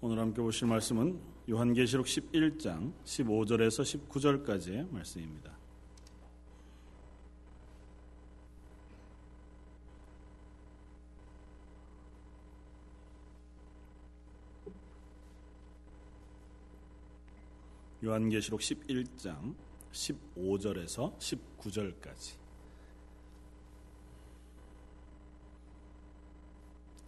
오늘 0.00 0.20
함께 0.20 0.40
보실 0.40 0.68
말씀은 0.68 1.20
요한계시록 1.50 2.06
11장 2.06 2.92
15절에서 3.04 4.08
19절까지의 4.08 4.88
말씀입니다. 4.92 5.58
요한계시록 18.04 18.60
11장 18.60 19.56
15절에서 19.90 21.18
19절까지 21.18 22.47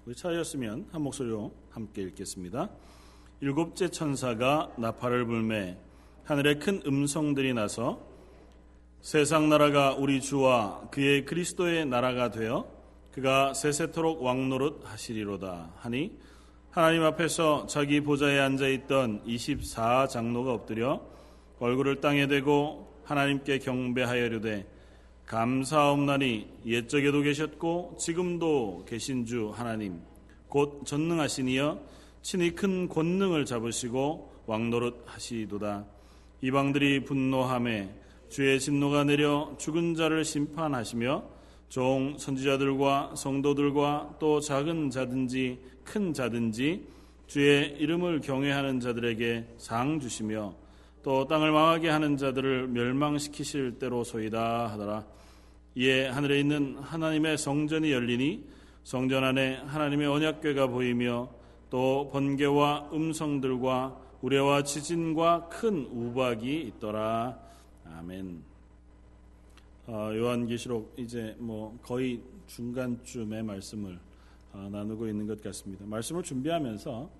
우리 0.07 0.15
차였으면 0.15 0.87
한 0.93 1.03
목소리로 1.03 1.53
함께 1.71 2.01
읽겠습니다. 2.03 2.71
일곱째 3.43 3.89
천사가 3.89 4.73
나팔을 4.79 5.27
불매 5.27 5.77
하늘에 6.25 6.55
큰 6.55 6.81
음성들이 6.87 7.53
나서 7.53 8.01
세상 9.03 9.51
나라가 9.51 9.95
우리 9.95 10.23
주와 10.23 10.89
그의 10.91 11.27
그리스도의 11.27 11.85
나라가 11.85 12.31
되어 12.31 12.67
그가 13.13 13.53
세세토록 13.53 14.23
왕노릇 14.23 14.83
하시리로다 14.85 15.75
하니 15.77 16.19
하나님 16.71 17.03
앞에서 17.03 17.67
자기 17.67 18.01
보좌에 18.01 18.39
앉아 18.39 18.69
있던 18.69 19.23
24 19.27 20.07
장로가 20.09 20.53
엎드려 20.53 21.03
얼굴을 21.59 22.01
땅에 22.01 22.27
대고 22.27 23.03
하나님께 23.05 23.59
경배하여려되 23.59 24.67
감사옵나니 25.31 26.49
옛적에도 26.67 27.21
계셨고 27.21 27.95
지금도 28.01 28.85
계신 28.89 29.25
주 29.25 29.53
하나님 29.55 30.01
곧 30.49 30.83
전능하시니여 30.85 31.81
친히 32.21 32.51
큰 32.51 32.89
권능을 32.89 33.45
잡으시고 33.45 34.33
왕노릇 34.47 35.05
하시도다 35.07 35.85
이방들이 36.41 37.05
분노함에 37.05 37.95
주의 38.29 38.59
진노가 38.59 39.05
내려 39.05 39.55
죽은 39.57 39.95
자를 39.95 40.25
심판하시며 40.25 41.23
종 41.69 42.19
선지자들과 42.19 43.15
성도들과 43.15 44.17
또 44.19 44.41
작은 44.41 44.91
자든지 44.91 45.61
큰 45.85 46.13
자든지 46.13 46.89
주의 47.29 47.69
이름을 47.79 48.21
경외하는 48.21 48.81
자들에게 48.81 49.47
상 49.59 50.01
주시며 50.01 50.57
또 51.05 51.29
땅을 51.29 51.53
망하게 51.53 51.89
하는 51.89 52.17
자들을 52.17 52.67
멸망시키실 52.67 53.79
때로 53.79 54.03
소이다 54.03 54.67
하더라. 54.73 55.05
이에 55.75 56.09
하늘에 56.09 56.41
있는 56.41 56.77
하나님의 56.79 57.39
성전이 57.39 57.93
열리니 57.93 58.45
성전 58.83 59.25
안에 59.25 59.57
하나님의 59.57 60.07
언약궤가 60.07 60.67
보이며 60.67 61.31
또 61.71 62.11
번개와 62.13 62.91
음성들과 62.93 64.01
우레와 64.23 64.65
지진과 64.65 65.49
큰 65.49 65.87
우박이 65.87 66.61
있더라. 66.63 67.39
아멘. 67.85 68.43
어, 69.87 70.11
요한계시록 70.15 70.95
이제 70.99 71.37
뭐 71.39 71.79
거의 71.83 72.21
중간쯤의 72.47 73.43
말씀을 73.43 73.99
어, 74.53 74.69
나누고 74.71 75.07
있는 75.07 75.27
것 75.27 75.41
같습니다. 75.43 75.85
말씀을 75.87 76.23
준비하면서 76.23 77.11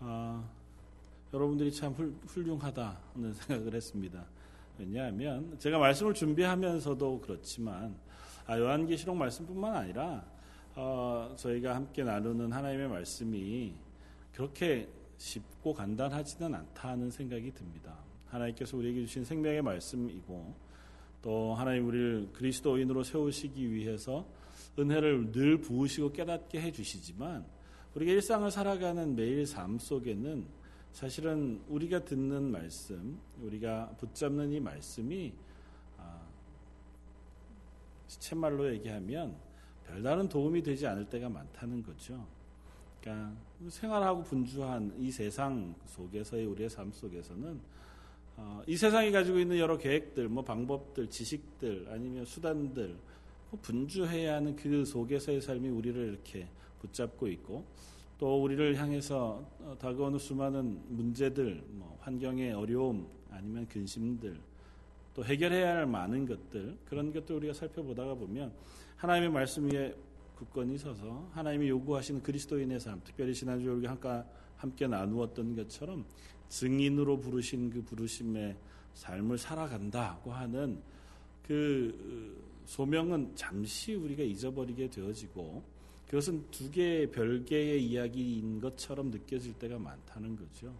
어, 0.00 0.50
여러분들이 1.32 1.72
참 1.72 1.92
훌, 1.92 2.12
륭하다는 2.34 3.32
생각을 3.46 3.74
했습니다. 3.74 4.24
왜냐하면 4.78 5.58
제가 5.58 5.78
말씀을 5.78 6.14
준비하면서도 6.14 7.20
그렇지만 7.20 7.96
아, 8.46 8.58
요한계시록 8.58 9.16
말씀뿐만 9.16 9.74
아니라 9.74 10.24
어, 10.74 11.34
저희가 11.36 11.74
함께 11.74 12.04
나누는 12.04 12.52
하나님의 12.52 12.88
말씀이 12.88 13.74
그렇게 14.32 14.88
쉽고 15.16 15.74
간단하지는 15.74 16.54
않다는 16.54 17.10
생각이 17.10 17.52
듭니다. 17.52 17.98
하나님께서 18.28 18.76
우리에게 18.76 19.00
주신 19.04 19.24
생명의 19.24 19.62
말씀이고 19.62 20.54
또 21.20 21.54
하나님 21.54 21.88
우리를 21.88 22.28
그리스도인으로 22.32 23.02
세우시기 23.02 23.72
위해서 23.72 24.24
은혜를 24.78 25.32
늘 25.32 25.60
부으시고 25.60 26.12
깨닫게 26.12 26.60
해주시지만 26.60 27.44
우리가 27.94 28.12
일상을 28.12 28.48
살아가는 28.50 29.16
매일 29.16 29.44
삶 29.46 29.78
속에는 29.78 30.46
사실은 30.92 31.62
우리가 31.68 32.04
듣는 32.04 32.50
말씀, 32.50 33.18
우리가 33.40 33.94
붙잡는 33.98 34.52
이 34.52 34.60
말씀이 34.60 35.32
아, 35.96 36.20
시체말로 38.06 38.72
얘기하면 38.74 39.36
별다른 39.86 40.28
도움이 40.28 40.62
되지 40.62 40.86
않을 40.86 41.08
때가 41.08 41.28
많다는 41.28 41.82
거죠. 41.82 42.26
그러니까 43.00 43.32
생활하고 43.68 44.22
분주한 44.24 44.94
이 44.98 45.10
세상 45.10 45.74
속에서의 45.86 46.46
우리의 46.46 46.68
삶 46.68 46.92
속에서는 46.92 47.60
어, 48.36 48.62
이 48.66 48.76
세상이 48.76 49.10
가지고 49.10 49.38
있는 49.38 49.58
여러 49.58 49.76
계획들, 49.76 50.28
뭐 50.28 50.44
방법들, 50.44 51.10
지식들 51.10 51.88
아니면 51.90 52.24
수단들 52.24 52.96
분주해야 53.62 54.36
하는 54.36 54.54
그 54.54 54.84
속에서의 54.84 55.40
삶이 55.40 55.68
우리를 55.68 56.08
이렇게 56.08 56.48
붙잡고 56.80 57.28
있고 57.28 57.64
또 58.18 58.42
우리를 58.42 58.76
향해서 58.76 59.40
어, 59.60 59.76
다가오는 59.78 60.18
수많은 60.18 60.80
문제들, 60.88 61.62
뭐 61.70 61.96
환경의 62.00 62.52
어려움 62.52 63.08
아니면 63.30 63.66
근심들 63.68 64.38
또 65.14 65.24
해결해야 65.24 65.76
할 65.76 65.86
많은 65.86 66.26
것들 66.26 66.76
그런 66.84 67.12
것들 67.12 67.36
우리가 67.36 67.52
살펴보다가 67.52 68.14
보면 68.14 68.52
하나님의 68.96 69.30
말씀 69.30 69.70
위에 69.70 69.94
굳건히 70.36 70.76
서서 70.78 71.28
하나님이 71.32 71.68
요구하시는 71.68 72.22
그리스도인의 72.22 72.80
삶, 72.80 73.00
특별히 73.04 73.34
지난주에 73.34 73.72
우리가 73.72 74.24
함께 74.56 74.86
나누었던 74.86 75.54
것처럼 75.54 76.04
증인으로 76.48 77.18
부르신 77.18 77.70
그 77.70 77.82
부르심의 77.82 78.56
삶을 78.94 79.38
살아간다고 79.38 80.32
하는 80.32 80.80
그 81.46 82.36
소명은 82.66 83.34
잠시 83.34 83.94
우리가 83.94 84.22
잊어버리게 84.22 84.90
되어지고 84.90 85.62
그것은 86.08 86.44
두 86.50 86.70
개의 86.70 87.10
별개의 87.10 87.84
이야기인 87.84 88.60
것처럼 88.60 89.10
느껴질 89.10 89.54
때가 89.54 89.78
많다는 89.78 90.36
거죠. 90.36 90.72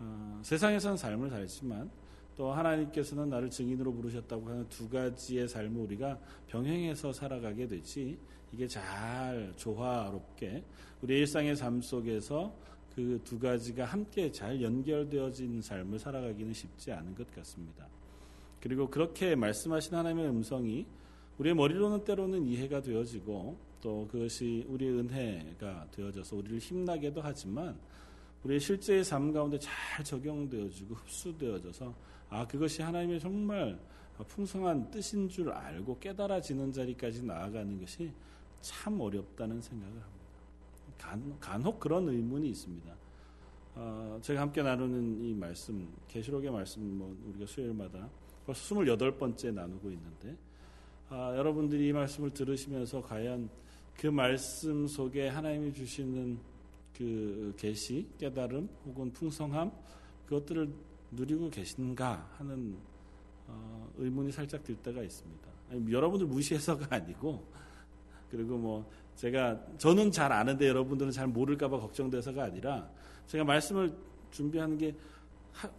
어, 0.00 0.40
세상에서는 0.42 0.96
삶을 0.96 1.30
살지만 1.30 1.90
또 2.36 2.52
하나님께서는 2.52 3.30
나를 3.30 3.48
증인으로 3.48 3.92
부르셨다고 3.92 4.48
하는 4.48 4.68
두 4.68 4.88
가지의 4.88 5.48
삶을 5.48 5.80
우리가 5.82 6.18
병행해서 6.48 7.12
살아가게 7.12 7.68
되지 7.68 8.18
이게 8.52 8.66
잘 8.66 9.52
조화롭게 9.56 10.64
우리 11.00 11.18
일상의 11.18 11.54
삶 11.56 11.80
속에서 11.80 12.52
그 12.94 13.20
두 13.24 13.38
가지가 13.38 13.84
함께 13.84 14.30
잘 14.30 14.62
연결되어진 14.62 15.60
삶을 15.60 15.98
살아가기는 15.98 16.52
쉽지 16.52 16.92
않은 16.92 17.14
것 17.14 17.30
같습니다. 17.34 17.88
그리고 18.60 18.88
그렇게 18.88 19.34
말씀하신 19.34 19.94
하나님의 19.94 20.28
음성이 20.28 20.86
우리의 21.38 21.56
머리로는 21.56 22.04
때로는 22.04 22.46
이해가 22.46 22.82
되어지고 22.82 23.58
또 23.84 24.08
그것이 24.10 24.64
우리의 24.66 24.98
은혜가 24.98 25.88
되어져서 25.90 26.36
우리를 26.36 26.58
힘나게도 26.58 27.20
하지만 27.20 27.78
우리의 28.42 28.58
실제의 28.58 29.04
삶 29.04 29.30
가운데 29.30 29.58
잘 29.58 30.02
적용되어지고 30.02 30.94
흡수되어져서 30.94 31.94
아 32.30 32.46
그것이 32.46 32.80
하나님의 32.80 33.20
정말 33.20 33.78
풍성한 34.26 34.90
뜻인 34.90 35.28
줄 35.28 35.50
알고 35.50 35.98
깨달아지는 35.98 36.72
자리까지 36.72 37.24
나아가는 37.24 37.78
것이 37.78 38.10
참 38.62 38.98
어렵다는 38.98 39.60
생각을 39.60 39.92
합니다. 39.92 40.24
간, 40.96 41.38
간혹 41.38 41.78
그런 41.78 42.08
의문이 42.08 42.48
있습니다. 42.48 42.94
어, 43.74 44.18
제가 44.22 44.40
함께 44.40 44.62
나누는 44.62 45.22
이 45.22 45.34
말씀, 45.34 45.92
계시록의 46.08 46.50
말씀, 46.50 46.82
뭐 46.96 47.14
우리가 47.26 47.44
수요일마다 47.44 48.08
벌써 48.46 48.74
28번째 48.76 49.52
나누고 49.52 49.90
있는데, 49.90 50.36
아, 51.10 51.34
여러분들이 51.36 51.88
이 51.88 51.92
말씀을 51.92 52.30
들으시면서 52.30 53.02
과연 53.02 53.50
그 53.98 54.08
말씀 54.08 54.86
속에 54.86 55.28
하나님이 55.28 55.72
주시는 55.72 56.38
그 56.96 57.54
계시, 57.56 58.06
깨달음 58.18 58.68
혹은 58.86 59.12
풍성함 59.12 59.72
그것들을 60.26 60.72
누리고 61.10 61.50
계신가 61.50 62.30
하는 62.38 62.76
어, 63.46 63.88
의문이 63.98 64.32
살짝 64.32 64.62
들 64.64 64.76
때가 64.76 65.02
있습니다. 65.02 65.48
아니, 65.70 65.92
여러분들 65.92 66.26
무시해서가 66.26 66.86
아니고 66.94 67.44
그리고 68.30 68.56
뭐 68.56 68.90
제가 69.16 69.60
저는 69.78 70.10
잘 70.10 70.32
아는데 70.32 70.68
여러분들은 70.68 71.12
잘 71.12 71.26
모를까봐 71.26 71.78
걱정돼서가 71.78 72.44
아니라 72.44 72.88
제가 73.26 73.44
말씀을 73.44 73.94
준비하는 74.30 74.76
게 74.76 74.94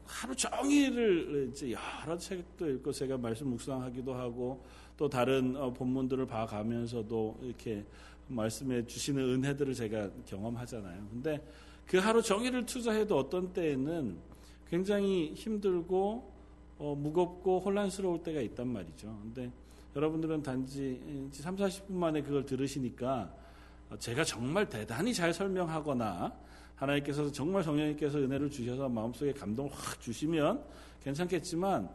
하루 0.06 0.34
종일을 0.36 1.50
이제 1.52 1.74
여러 1.74 2.18
책도 2.18 2.70
읽고 2.70 2.92
제가 2.94 3.18
말씀 3.18 3.50
묵상하기도 3.50 4.14
하고 4.14 4.64
또 4.96 5.10
다른 5.10 5.56
어, 5.58 5.74
본문들을 5.74 6.26
봐가면서도 6.28 7.40
이렇게 7.42 7.86
말씀해 8.28 8.86
주시는 8.86 9.22
은혜들을 9.22 9.74
제가 9.74 10.10
경험하잖아요. 10.26 11.08
근데 11.10 11.46
그 11.86 11.98
하루 11.98 12.22
종일을 12.22 12.66
투자해도 12.66 13.18
어떤 13.18 13.54
때에는 13.54 14.18
굉장히 14.68 15.34
힘들고 15.34 16.34
어, 16.78 16.96
무겁고 16.96 17.60
혼란스러울 17.60 18.24
때가 18.24 18.42
있단 18.42 18.68
말이죠. 18.68 19.08
근데 19.22 19.52
여러분들은 19.96 20.44
단지 20.44 21.30
3, 21.32 21.56
40분 21.56 21.94
만에 21.94 22.22
그걸 22.22 22.46
들으시니까 22.46 23.34
제가 24.00 24.24
정말 24.24 24.68
대단히 24.68 25.14
잘 25.14 25.34
설명하거나 25.34 26.36
하나님께서 26.76 27.32
정말 27.32 27.64
성령님께서 27.64 28.20
은혜를 28.20 28.50
주셔서 28.50 28.90
마음속에 28.90 29.32
감동을 29.32 29.72
확 29.72 30.02
주시면 30.02 30.64
괜찮겠지만 31.02 31.90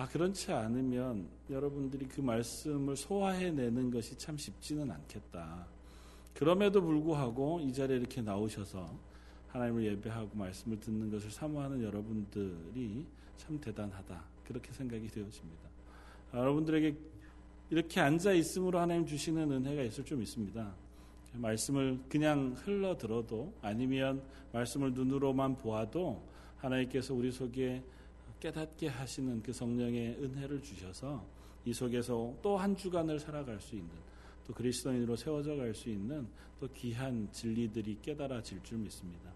아 0.00 0.06
그렇지 0.06 0.50
않으면 0.50 1.28
여러분들이 1.50 2.06
그 2.06 2.22
말씀을 2.22 2.96
소화해내는 2.96 3.90
것이 3.90 4.16
참 4.16 4.34
쉽지는 4.38 4.90
않겠다. 4.90 5.66
그럼에도 6.32 6.80
불구하고 6.80 7.60
이 7.60 7.70
자리에 7.70 7.98
이렇게 7.98 8.22
나오셔서 8.22 8.98
하나님을 9.48 9.84
예배하고 9.84 10.30
말씀을 10.32 10.80
듣는 10.80 11.10
것을 11.10 11.30
사모하는 11.30 11.82
여러분들이 11.82 13.04
참 13.36 13.60
대단하다. 13.60 14.24
그렇게 14.46 14.72
생각이 14.72 15.06
되어집니다. 15.06 15.68
아, 16.32 16.38
여러분들에게 16.38 16.96
이렇게 17.68 18.00
앉아 18.00 18.32
있음으로 18.32 18.78
하나님 18.78 19.04
주시는 19.04 19.52
은혜가 19.52 19.82
있을 19.82 20.02
좀 20.06 20.22
있습니다. 20.22 20.72
말씀을 21.34 22.00
그냥 22.08 22.54
흘러 22.56 22.96
들어도 22.96 23.52
아니면 23.60 24.22
말씀을 24.54 24.94
눈으로만 24.94 25.58
보아도 25.58 26.26
하나님께서 26.56 27.12
우리 27.12 27.30
속에 27.30 27.82
깨닫게 28.40 28.88
하시는 28.88 29.42
그 29.42 29.52
성령의 29.52 30.16
은혜를 30.20 30.62
주셔서 30.62 31.24
이 31.64 31.72
속에서 31.72 32.34
또 32.42 32.56
한 32.56 32.74
주간을 32.74 33.20
살아갈 33.20 33.60
수 33.60 33.76
있는 33.76 33.90
또 34.46 34.54
그리스도인으로 34.54 35.14
세워져 35.16 35.56
갈 35.56 35.74
수 35.74 35.88
있는 35.90 36.26
또 36.58 36.68
귀한 36.74 37.28
진리들이 37.30 37.98
깨달아질 38.02 38.62
줄 38.62 38.78
믿습니다. 38.78 39.30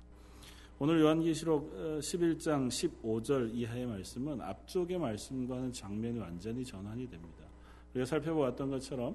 오늘 0.78 1.00
요한계시록 1.00 2.00
11장 2.00 2.66
어, 2.66 2.68
15절 2.68 3.54
이하의 3.54 3.86
말씀은 3.86 4.40
앞쪽의 4.40 4.98
말씀과는 4.98 5.72
장면이 5.72 6.18
완전히 6.18 6.64
전환이 6.64 7.08
됩니다. 7.08 7.44
우리가 7.92 8.06
살펴보았던 8.06 8.70
것처럼 8.70 9.14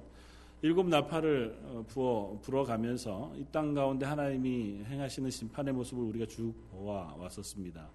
일곱 0.61 0.87
나팔을 0.87 1.59
어, 1.63 1.85
부어 1.87 2.39
불어가면서 2.41 3.33
이 3.37 3.45
땅 3.51 3.73
가운데 3.73 4.05
하나님이 4.05 4.83
행하시는 4.85 5.29
심판의 5.29 5.73
모습을 5.73 6.03
우리가 6.03 6.25
쭉 6.27 6.53
보아 6.71 7.15
왔었습니다. 7.17 7.89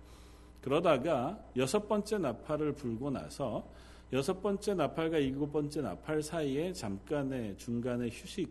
그러다가 0.65 1.39
여섯 1.59 1.87
번째 1.87 2.17
나팔을 2.17 2.73
불고 2.73 3.11
나서 3.11 3.69
여섯 4.15 4.41
번째 4.41 4.73
나팔과 4.73 5.19
일곱 5.19 5.53
번째 5.53 5.83
나팔 5.83 6.23
사이에 6.23 6.73
잠깐의 6.73 7.59
중간의 7.59 8.09
휴식 8.11 8.49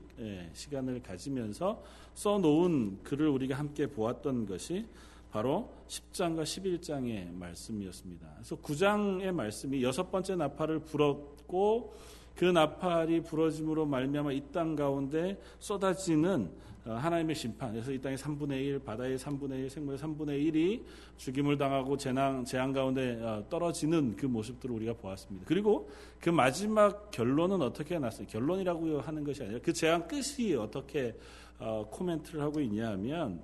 시간을 0.53 1.01
가지면서 1.01 1.81
써놓은 2.13 2.99
글을 3.03 3.27
우리가 3.29 3.57
함께 3.57 3.87
보았던 3.87 4.45
것이 4.45 4.85
바로 5.31 5.71
10장과 5.87 6.43
11장의 6.43 7.33
말씀이었습니다. 7.33 8.27
그래서 8.35 8.57
9장의 8.57 9.31
말씀이 9.31 9.81
여섯 9.81 10.11
번째 10.11 10.35
나팔을 10.35 10.81
불었고 10.81 11.95
그 12.35 12.45
나팔이 12.45 13.23
부러짐으로 13.23 13.87
말미암아 13.87 14.33
이 14.33 14.43
땅 14.51 14.75
가운데 14.75 15.39
쏟아지는 15.57 16.43
어, 16.43 16.72
하나님의 16.85 17.35
심판. 17.35 17.71
그래서 17.71 17.91
이 17.91 17.99
땅의 17.99 18.17
3분의 18.17 18.51
1, 18.51 18.79
바다의 18.79 19.17
3분의 19.17 19.51
1, 19.63 19.69
생물의 19.69 19.99
3분의 19.99 20.53
1이 20.53 20.81
죽임을 21.17 21.57
당하고 21.57 21.95
재앙, 21.95 22.43
재앙 22.43 22.73
가운데 22.73 23.21
어, 23.21 23.45
떨어지는 23.49 24.15
그 24.17 24.25
모습들을 24.25 24.75
우리가 24.75 24.93
보았습니다. 24.93 25.45
그리고 25.47 25.89
그 26.19 26.29
마지막 26.29 27.09
결론은 27.11 27.61
어떻게 27.61 27.97
났어요? 27.99 28.27
결론이라고 28.27 28.99
하는 28.99 29.23
것이 29.23 29.43
아니라 29.43 29.59
그 29.63 29.71
재앙 29.71 30.07
끝이 30.07 30.55
어떻게 30.55 31.15
어, 31.59 31.87
코멘트를 31.89 32.41
하고 32.41 32.59
있냐 32.59 32.89
하면 32.91 33.41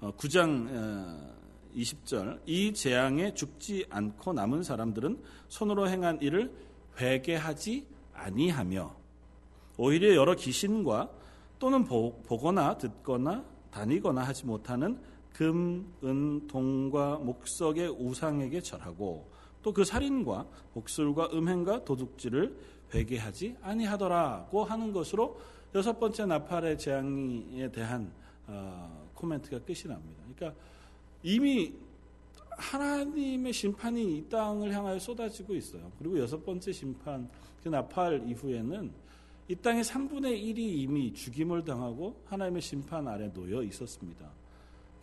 9장 0.00 1.36
20절 1.74 2.40
이 2.46 2.72
재앙에 2.72 3.34
죽지 3.34 3.86
않고 3.90 4.32
남은 4.32 4.62
사람들은 4.62 5.22
손으로 5.48 5.88
행한 5.88 6.20
일을 6.20 6.52
회개하지 6.98 7.86
아니하며 8.14 8.96
오히려 9.76 10.14
여러 10.14 10.34
귀신과 10.34 11.10
또는 11.58 11.84
보거나 11.84 12.76
듣거나 12.78 13.44
다니거나 13.70 14.22
하지 14.22 14.46
못하는 14.46 14.98
금, 15.32 15.92
은, 16.02 16.46
동과 16.46 17.18
목석의 17.18 17.90
우상에게 17.90 18.60
절하고 18.60 19.36
또 19.66 19.72
그 19.72 19.84
살인과 19.84 20.46
복술과 20.74 21.30
음행과 21.32 21.84
도둑질을 21.84 22.56
회개하지 22.94 23.56
아니하더라고 23.60 24.62
하는 24.62 24.92
것으로 24.92 25.40
여섯 25.74 25.98
번째 25.98 26.24
나팔의 26.26 26.78
재앙에 26.78 27.70
대한 27.72 28.12
어, 28.46 29.10
코멘트가 29.14 29.58
끝이 29.64 29.82
납니다. 29.88 30.22
그러니까 30.36 30.60
이미 31.24 31.74
하나님의 32.50 33.52
심판이 33.52 34.18
이 34.18 34.28
땅을 34.28 34.72
향하여 34.72 35.00
쏟아지고 35.00 35.56
있어요. 35.56 35.90
그리고 35.98 36.16
여섯 36.20 36.44
번째 36.44 36.70
심판, 36.70 37.28
그 37.62 37.68
나팔 37.68 38.22
이후에는 38.28 38.92
이 39.48 39.54
땅의 39.54 39.84
3분의 39.84 40.42
1이 40.42 40.58
이미 40.58 41.12
죽임을 41.12 41.64
당하고 41.64 42.20
하나님의 42.26 42.60
심판 42.60 43.06
아래 43.06 43.32
놓여 43.32 43.62
있었습니다. 43.62 44.28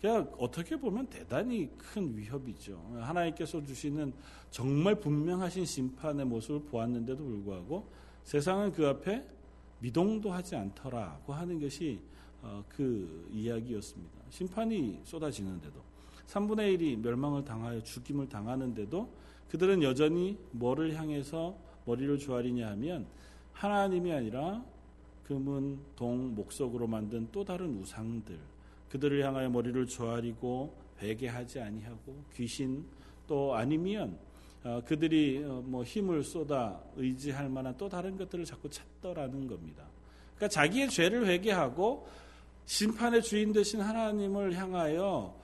그냥 0.00 0.30
어떻게 0.36 0.76
보면 0.76 1.06
대단히 1.06 1.70
큰 1.78 2.14
위협이죠. 2.14 2.98
하나님께서 3.00 3.64
주시는 3.64 4.12
정말 4.50 4.96
분명하신 4.96 5.64
심판의 5.64 6.26
모습을 6.26 6.60
보았는데도 6.64 7.24
불구하고 7.24 7.88
세상은 8.22 8.70
그 8.70 8.86
앞에 8.86 9.26
미동도 9.78 10.30
하지 10.30 10.56
않더라고 10.56 11.32
하는 11.32 11.58
것이 11.58 11.98
어, 12.42 12.62
그 12.68 13.26
이야기였습니다. 13.32 14.18
심판이 14.28 15.00
쏟아지는데도. 15.04 15.80
3분의 16.26 16.78
1이 16.78 16.98
멸망을 16.98 17.42
당하여 17.42 17.82
죽임을 17.82 18.28
당하는데도 18.28 19.08
그들은 19.48 19.82
여전히 19.82 20.38
뭐를 20.50 20.94
향해서 20.94 21.56
머리를 21.86 22.18
조아리냐 22.18 22.68
하면 22.72 23.06
하나님이 23.54 24.12
아니라 24.12 24.62
금은 25.24 25.78
동 25.96 26.34
목석으로 26.34 26.86
만든 26.86 27.26
또 27.32 27.44
다른 27.44 27.78
우상들 27.80 28.38
그들을 28.90 29.24
향하여 29.24 29.48
머리를 29.48 29.86
조아리고 29.86 30.74
회개하지 31.00 31.60
아니하고 31.60 32.24
귀신 32.34 32.84
또 33.26 33.54
아니면 33.54 34.18
어, 34.62 34.80
그들이 34.84 35.42
어, 35.44 35.62
뭐 35.64 35.82
힘을 35.82 36.22
쏟아 36.22 36.80
의지할 36.96 37.48
만한 37.48 37.76
또 37.76 37.88
다른 37.88 38.16
것들을 38.16 38.44
자꾸 38.44 38.68
찾더라는 38.68 39.46
겁니다. 39.46 39.84
그러니까 40.36 40.48
자기의 40.48 40.88
죄를 40.88 41.26
회개하고 41.26 42.06
심판의 42.66 43.22
주인 43.22 43.52
되신 43.52 43.80
하나님을 43.80 44.54
향하여 44.54 45.34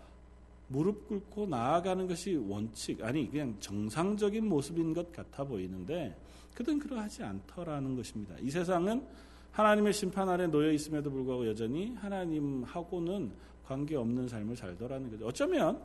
무릎 0.70 1.08
꿇고 1.08 1.46
나아가는 1.46 2.06
것이 2.06 2.37
원칙, 2.37 3.02
아니, 3.02 3.28
그냥 3.28 3.56
정상적인 3.58 4.49
모습인 4.49 4.94
것 4.94 5.12
같아 5.12 5.44
보이는데, 5.44 6.17
그든 6.55 6.78
그러하지 6.78 7.25
않더라는 7.25 7.96
것입니다. 7.96 8.37
이 8.40 8.50
세상은 8.50 9.05
하나님의 9.50 9.93
심판 9.93 10.28
아래 10.28 10.46
놓여 10.46 10.70
있음에도 10.70 11.11
불구하고 11.11 11.46
여전히 11.49 11.94
하나님하고는 11.96 13.32
관계없는 13.67 14.28
삶을 14.28 14.56
살더라는 14.56 15.11
거죠. 15.11 15.26
어쩌면 15.26 15.81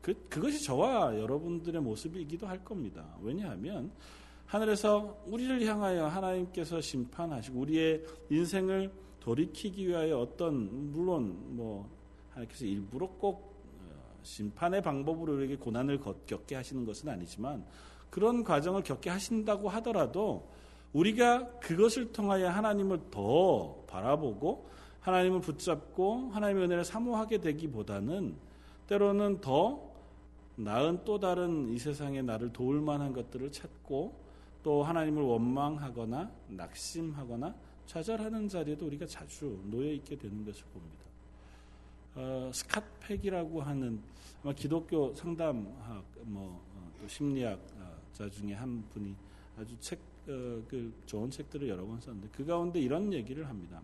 그, 0.00 0.14
그것이 0.30 0.64
저와 0.64 1.18
여러분들의 1.18 1.82
모습이기도 1.82 2.46
할 2.46 2.64
겁니다. 2.64 3.04
왜냐하면 3.20 3.90
하늘에서 4.46 5.22
우리를 5.26 5.64
향하여 5.66 6.06
하나님께서 6.06 6.80
심판하시고 6.80 7.60
우리의 7.60 8.04
인생을 8.30 8.90
돌이키기 9.20 9.86
위하여 9.86 10.18
어떤 10.18 10.92
물론 10.92 11.36
뭐 11.56 11.88
하나님께서 12.30 12.64
일부러 12.64 13.06
꼭 13.06 13.49
심판의 14.22 14.82
방법으로 14.82 15.34
우리에게 15.34 15.56
고난을 15.56 16.00
겪게 16.26 16.54
하시는 16.54 16.84
것은 16.84 17.08
아니지만 17.08 17.64
그런 18.10 18.44
과정을 18.44 18.82
겪게 18.82 19.10
하신다고 19.10 19.68
하더라도 19.68 20.48
우리가 20.92 21.48
그것을 21.60 22.12
통하여 22.12 22.48
하나님을 22.48 23.10
더 23.10 23.76
바라보고 23.86 24.68
하나님을 25.00 25.40
붙잡고 25.40 26.30
하나님의 26.32 26.64
은혜를 26.64 26.84
사모하게 26.84 27.38
되기보다는 27.38 28.36
때로는 28.86 29.40
더 29.40 29.90
나은 30.56 31.04
또 31.04 31.18
다른 31.18 31.68
이 31.68 31.78
세상에 31.78 32.20
나를 32.22 32.52
도울 32.52 32.80
만한 32.80 33.12
것들을 33.12 33.50
찾고 33.52 34.20
또 34.62 34.82
하나님을 34.82 35.22
원망하거나 35.22 36.30
낙심하거나 36.48 37.54
좌절하는 37.86 38.48
자리에도 38.48 38.86
우리가 38.86 39.06
자주 39.06 39.60
놓여 39.64 39.90
있게 39.92 40.16
되는 40.16 40.44
것을 40.44 40.64
봅니다. 40.72 41.09
어, 42.20 42.50
스캇팩이라고 42.52 43.60
하는 43.60 44.02
아마 44.42 44.52
기독교 44.52 45.14
상담학 45.14 46.04
뭐또 46.22 46.52
어, 47.02 47.08
심리학자 47.08 48.28
중에 48.30 48.52
한 48.52 48.84
분이 48.90 49.14
아주 49.56 49.74
책 49.80 49.98
어, 50.28 50.62
그 50.68 50.92
좋은 51.06 51.30
책들을 51.30 51.66
여러 51.66 51.86
권 51.86 51.98
썼는데 51.98 52.28
그 52.30 52.44
가운데 52.44 52.78
이런 52.78 53.10
얘기를 53.10 53.48
합니다. 53.48 53.82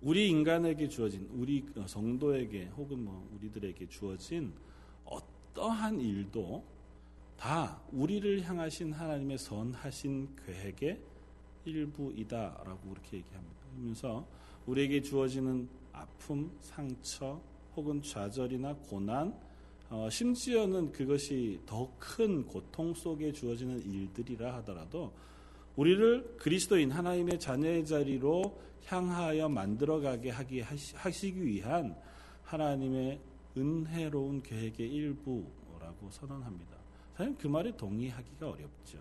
우리 0.00 0.30
인간에게 0.30 0.88
주어진 0.88 1.28
우리 1.34 1.62
어, 1.76 1.86
성도에게 1.86 2.68
혹은 2.68 3.04
뭐 3.04 3.28
우리들에게 3.36 3.86
주어진 3.88 4.54
어떠한 5.04 6.00
일도 6.00 6.64
다 7.36 7.82
우리를 7.92 8.42
향하신 8.48 8.94
하나님의 8.94 9.36
선하신 9.36 10.36
계획의 10.46 10.98
일부이다라고 11.66 12.88
그렇게 12.88 13.18
얘기합니다. 13.18 13.56
그러면서 13.74 14.26
우리에게 14.66 15.02
주어지는 15.02 15.81
아픔, 15.92 16.50
상처, 16.60 17.40
혹은 17.76 18.02
좌절이나 18.02 18.74
고난, 18.76 19.34
어, 19.88 20.08
심지어는 20.10 20.92
그것이 20.92 21.60
더 21.66 21.90
큰 21.98 22.44
고통 22.46 22.92
속에 22.94 23.32
주어지는 23.32 23.80
일들이라 23.80 24.54
하더라도 24.56 25.12
우리를 25.76 26.36
그리스도인 26.38 26.90
하나님의 26.90 27.38
자녀의 27.38 27.86
자리로 27.86 28.60
향하여 28.86 29.48
만들어가게 29.48 30.30
하기 30.30 30.60
하시기 30.60 31.44
위한 31.44 31.96
하나님의 32.42 33.20
은혜로운 33.56 34.42
계획의 34.42 34.88
일부라고 34.90 36.10
선언합니다. 36.10 36.76
사실 37.16 37.36
그 37.38 37.46
말에 37.46 37.74
동의하기가 37.76 38.50
어렵죠. 38.50 38.98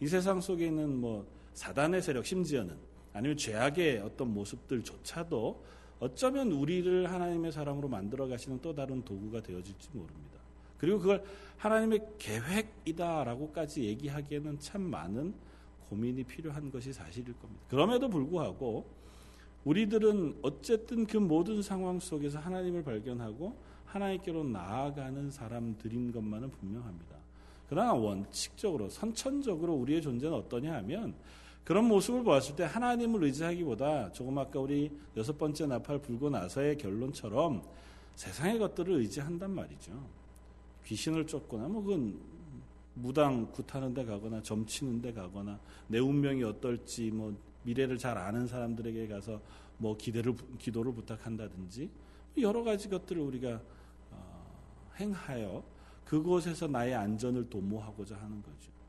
이 0.00 0.06
세상 0.06 0.40
속에 0.40 0.66
있는 0.66 0.96
뭐 0.96 1.26
사단의 1.54 2.00
세력 2.00 2.24
심지어는 2.24 2.76
아니면 3.12 3.36
죄악의 3.36 3.98
어떤 3.98 4.32
모습들조차도 4.32 5.64
어쩌면 6.00 6.50
우리를 6.50 7.10
하나님의 7.10 7.52
사람으로 7.52 7.88
만들어 7.88 8.26
가시는 8.26 8.60
또 8.62 8.74
다른 8.74 9.04
도구가 9.04 9.42
되어질지 9.42 9.90
모릅니다. 9.92 10.40
그리고 10.78 10.98
그걸 10.98 11.22
하나님의 11.58 12.00
계획이다라고까지 12.18 13.84
얘기하기에는 13.84 14.58
참 14.58 14.80
많은 14.80 15.34
고민이 15.90 16.24
필요한 16.24 16.70
것이 16.70 16.92
사실일 16.92 17.34
겁니다. 17.34 17.62
그럼에도 17.68 18.08
불구하고 18.08 18.86
우리들은 19.64 20.38
어쨌든 20.40 21.06
그 21.06 21.18
모든 21.18 21.60
상황 21.60 22.00
속에서 22.00 22.38
하나님을 22.38 22.82
발견하고 22.82 23.54
하나님께로 23.84 24.44
나아가는 24.44 25.30
사람들인 25.30 26.12
것만은 26.12 26.50
분명합니다. 26.50 27.16
그러나 27.68 27.92
원칙적으로 27.92 28.88
선천적으로 28.88 29.74
우리의 29.74 30.00
존재는 30.00 30.34
어떠냐 30.34 30.74
하면 30.76 31.14
그런 31.64 31.84
모습을 31.84 32.24
보았을 32.24 32.56
때 32.56 32.64
하나님을 32.64 33.24
의지하기보다 33.24 34.12
조금 34.12 34.38
아까 34.38 34.58
우리 34.58 34.90
여섯 35.16 35.36
번째 35.38 35.66
나팔 35.66 36.00
불고 36.00 36.30
나서의 36.30 36.76
결론처럼 36.78 37.62
세상의 38.16 38.58
것들을 38.58 38.94
의지한단 38.94 39.50
말이죠. 39.52 39.92
귀신을 40.84 41.26
쫓거나 41.26 41.68
뭐 41.68 41.82
그건 41.82 42.18
무당 42.94 43.50
굿하는 43.52 43.94
데 43.94 44.04
가거나 44.04 44.42
점치는 44.42 45.00
데 45.00 45.12
가거나 45.12 45.58
내 45.86 45.98
운명이 45.98 46.42
어떨지 46.42 47.10
뭐 47.10 47.36
미래를 47.62 47.98
잘 47.98 48.18
아는 48.18 48.46
사람들에게 48.46 49.08
가서 49.08 49.40
뭐 49.78 49.96
기대를 49.96 50.34
기도를 50.58 50.92
부탁한다든지 50.92 51.88
여러 52.38 52.62
가지 52.62 52.88
것들을 52.88 53.20
우리가 53.22 53.60
어, 54.10 54.52
행하여 54.98 55.62
그곳에서 56.04 56.66
나의 56.66 56.94
안전을 56.94 57.48
도모하고자 57.48 58.16
하는 58.16 58.42
거죠. 58.42 58.79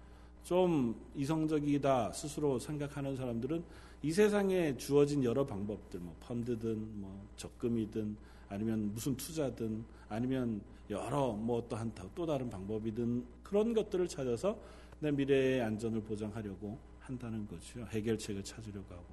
좀 0.43 0.95
이성적이다 1.15 2.13
스스로 2.13 2.59
생각하는 2.59 3.15
사람들은 3.15 3.63
이 4.03 4.11
세상에 4.11 4.75
주어진 4.77 5.23
여러 5.23 5.45
방법들, 5.45 5.99
뭐 5.99 6.15
펀드든 6.21 6.99
뭐 6.99 7.27
적금이든 7.35 8.17
아니면 8.49 8.91
무슨 8.93 9.15
투자든 9.15 9.83
아니면 10.09 10.61
여러 10.89 11.31
뭐 11.31 11.59
어떠한 11.59 11.93
또 12.15 12.25
다른 12.25 12.49
방법이든 12.49 13.23
그런 13.43 13.73
것들을 13.73 14.07
찾아서 14.07 14.57
내 14.99 15.11
미래의 15.11 15.61
안전을 15.61 16.01
보장하려고 16.01 16.77
한다는 16.99 17.47
거죠. 17.47 17.85
해결책을 17.87 18.43
찾으려고 18.43 18.93
하고 18.93 19.05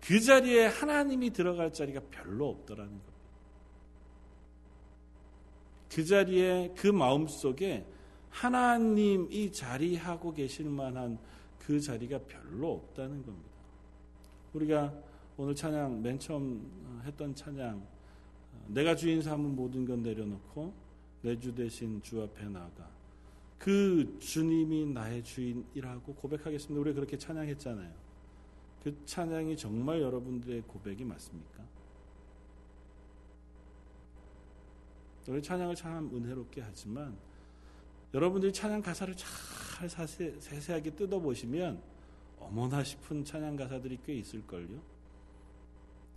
그 0.00 0.18
자리에 0.18 0.66
하나님이 0.66 1.30
들어갈 1.30 1.72
자리가 1.72 2.00
별로 2.10 2.48
없더라는 2.48 2.90
겁니다. 2.90 3.10
그 5.90 6.04
자리에 6.04 6.72
그 6.76 6.86
마음 6.86 7.26
속에 7.26 7.84
하나님이 8.30 9.52
자리하고 9.52 10.32
계실 10.32 10.68
만한 10.68 11.18
그 11.58 11.80
자리가 11.80 12.20
별로 12.26 12.72
없다는 12.72 13.24
겁니다. 13.24 13.50
우리가 14.54 14.92
오늘 15.36 15.54
찬양 15.54 16.02
맨 16.02 16.18
처음 16.18 17.02
했던 17.04 17.34
찬양 17.34 17.86
내가 18.68 18.94
주인 18.96 19.20
삼은 19.22 19.54
모든 19.56 19.84
건 19.84 20.02
내려놓고 20.02 20.72
내 21.22 21.38
주 21.38 21.54
대신 21.54 22.00
주 22.02 22.22
앞에 22.22 22.44
나가 22.48 22.88
그 23.58 24.16
주님이 24.20 24.86
나의 24.86 25.22
주인이라고 25.22 26.14
고백하겠습니다. 26.14 26.80
우리 26.80 26.94
그렇게 26.94 27.18
찬양했잖아요. 27.18 27.92
그 28.82 29.04
찬양이 29.04 29.54
정말 29.56 30.00
여러분들의 30.00 30.62
고백이 30.62 31.04
맞습니까? 31.04 31.62
우리 35.28 35.42
찬양을 35.42 35.76
참 35.76 36.10
은혜롭게 36.14 36.62
하지만 36.62 37.16
여러분들이 38.14 38.52
찬양 38.52 38.82
가사를 38.82 39.14
잘 39.16 39.88
사세, 39.88 40.34
세세하게 40.38 40.90
뜯어보시면 40.90 41.80
어머나 42.38 42.82
싶은 42.82 43.24
찬양 43.24 43.56
가사들이 43.56 43.98
꽤 44.04 44.14
있을걸요. 44.14 44.80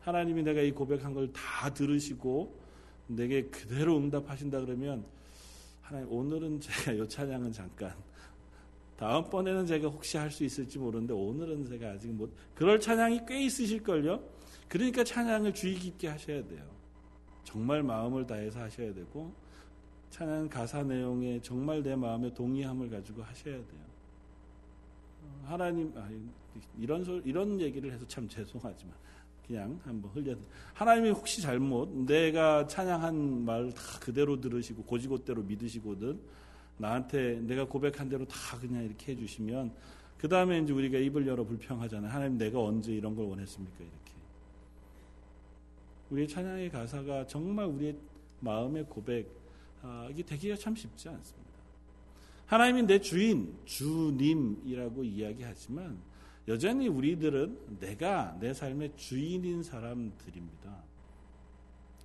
하나님이 0.01 0.43
내가 0.43 0.62
이 0.62 0.71
고백한 0.71 1.13
걸 1.13 1.31
다 1.31 1.73
들으시고 1.73 2.59
내게 3.07 3.43
그대로 3.43 3.97
응답하신다 3.97 4.59
그러면 4.62 5.05
하나님 5.81 6.12
오늘은 6.12 6.59
제가 6.59 6.93
이 6.93 7.07
찬양은 7.07 7.51
잠깐 7.51 7.93
다음번에는 8.97 9.65
제가 9.65 9.88
혹시 9.88 10.17
할 10.17 10.31
수 10.31 10.43
있을지 10.43 10.79
모르는데 10.79 11.13
오늘은 11.13 11.65
제가 11.65 11.91
아직 11.91 12.07
못 12.12 12.31
그럴 12.55 12.79
찬양이 12.79 13.21
꽤 13.27 13.43
있으실걸요. 13.45 14.21
그러니까 14.67 15.03
찬양을 15.03 15.53
주의 15.53 15.75
깊게 15.75 16.07
하셔야 16.07 16.45
돼요. 16.47 16.63
정말 17.43 17.83
마음을 17.83 18.25
다해서 18.25 18.62
하셔야 18.62 18.93
되고 18.93 19.33
찬양 20.13 20.48
가사 20.48 20.84
내용에 20.84 21.41
정말 21.41 21.82
내 21.82 21.96
마음에 21.96 22.32
동의함을 22.32 22.88
가지고 22.88 23.24
하셔야 23.24 23.55
돼요. 23.55 23.82
어, 25.24 25.46
하나님 25.48 25.91
아, 25.96 26.08
이런 26.77 27.03
소, 27.03 27.17
이런 27.22 27.60
얘기를 27.60 27.91
해서 27.91 28.08
참 28.08 28.29
죄송하지만 28.29 28.93
그냥 29.48 29.79
한번 29.84 30.12
흘려. 30.12 30.36
하나님이 30.75 31.10
혹시 31.10 31.41
잘못 31.41 31.89
내가 32.05 32.67
찬양한 32.67 33.43
말 33.43 33.72
다 33.72 33.82
그대로 34.00 34.39
들으시고 34.39 34.84
고지고대로 34.84 35.41
믿으시거든 35.41 36.20
나한테 36.77 37.39
내가 37.41 37.65
고백한 37.65 38.08
대로 38.08 38.24
다 38.27 38.60
그냥 38.60 38.84
이렇게 38.84 39.13
해주시면 39.13 39.74
그 40.20 40.27
다음에 40.29 40.60
이제 40.60 40.72
우리가 40.74 41.00
입을 41.00 41.25
열어 41.25 41.43
불평하잖아요. 41.43 42.12
하나님 42.12 42.38
내가 42.38 42.62
언제 42.62 42.93
이런 42.93 43.15
걸 43.15 43.25
원했습니까? 43.25 43.77
이렇게. 43.79 44.13
우리의 46.12 46.27
찬양의 46.27 46.70
가사가 46.70 47.25
정말 47.25 47.65
우리의 47.65 47.98
마음의 48.41 48.86
고백 48.86 49.27
아, 49.27 49.42
이게 50.09 50.23
되기가 50.23 50.55
참 50.55 50.75
쉽지 50.75 51.09
않습니다. 51.09 51.51
하나님이 52.45 52.83
내 52.83 52.99
주인, 52.99 53.55
주님이라고 53.65 55.03
이야기하지만 55.03 55.97
여전히 56.47 56.87
우리들은 56.87 57.79
내가 57.79 58.37
내 58.39 58.53
삶의 58.53 58.93
주인인 58.95 59.63
사람들입니다. 59.63 60.83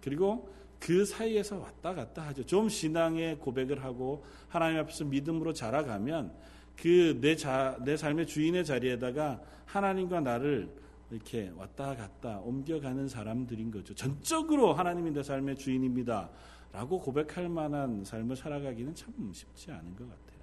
그리고 0.00 0.52
그 0.78 1.04
사이에서 1.04 1.58
왔다 1.58 1.92
갔다 1.92 2.22
하죠. 2.28 2.46
좀 2.46 2.68
신앙의 2.68 3.38
고백을 3.38 3.82
하고 3.82 4.24
하나님 4.48 4.78
앞에서 4.80 5.04
믿음으로 5.04 5.52
자라가면 5.52 6.32
그내 6.76 7.36
내 7.84 7.96
삶의 7.96 8.26
주인의 8.26 8.64
자리에다가 8.64 9.42
하나님과 9.66 10.20
나를 10.20 10.72
이렇게 11.10 11.50
왔다 11.56 11.96
갔다 11.96 12.38
옮겨가는 12.38 13.08
사람들인 13.08 13.70
거죠. 13.70 13.94
전적으로 13.94 14.72
하나님이 14.72 15.10
내 15.10 15.22
삶의 15.22 15.56
주인입니다. 15.56 16.30
라고 16.72 17.00
고백할 17.00 17.48
만한 17.48 18.04
삶을 18.04 18.36
살아가기는 18.36 18.94
참 18.94 19.12
쉽지 19.32 19.70
않은 19.72 19.96
것 19.96 20.08
같아요. 20.08 20.38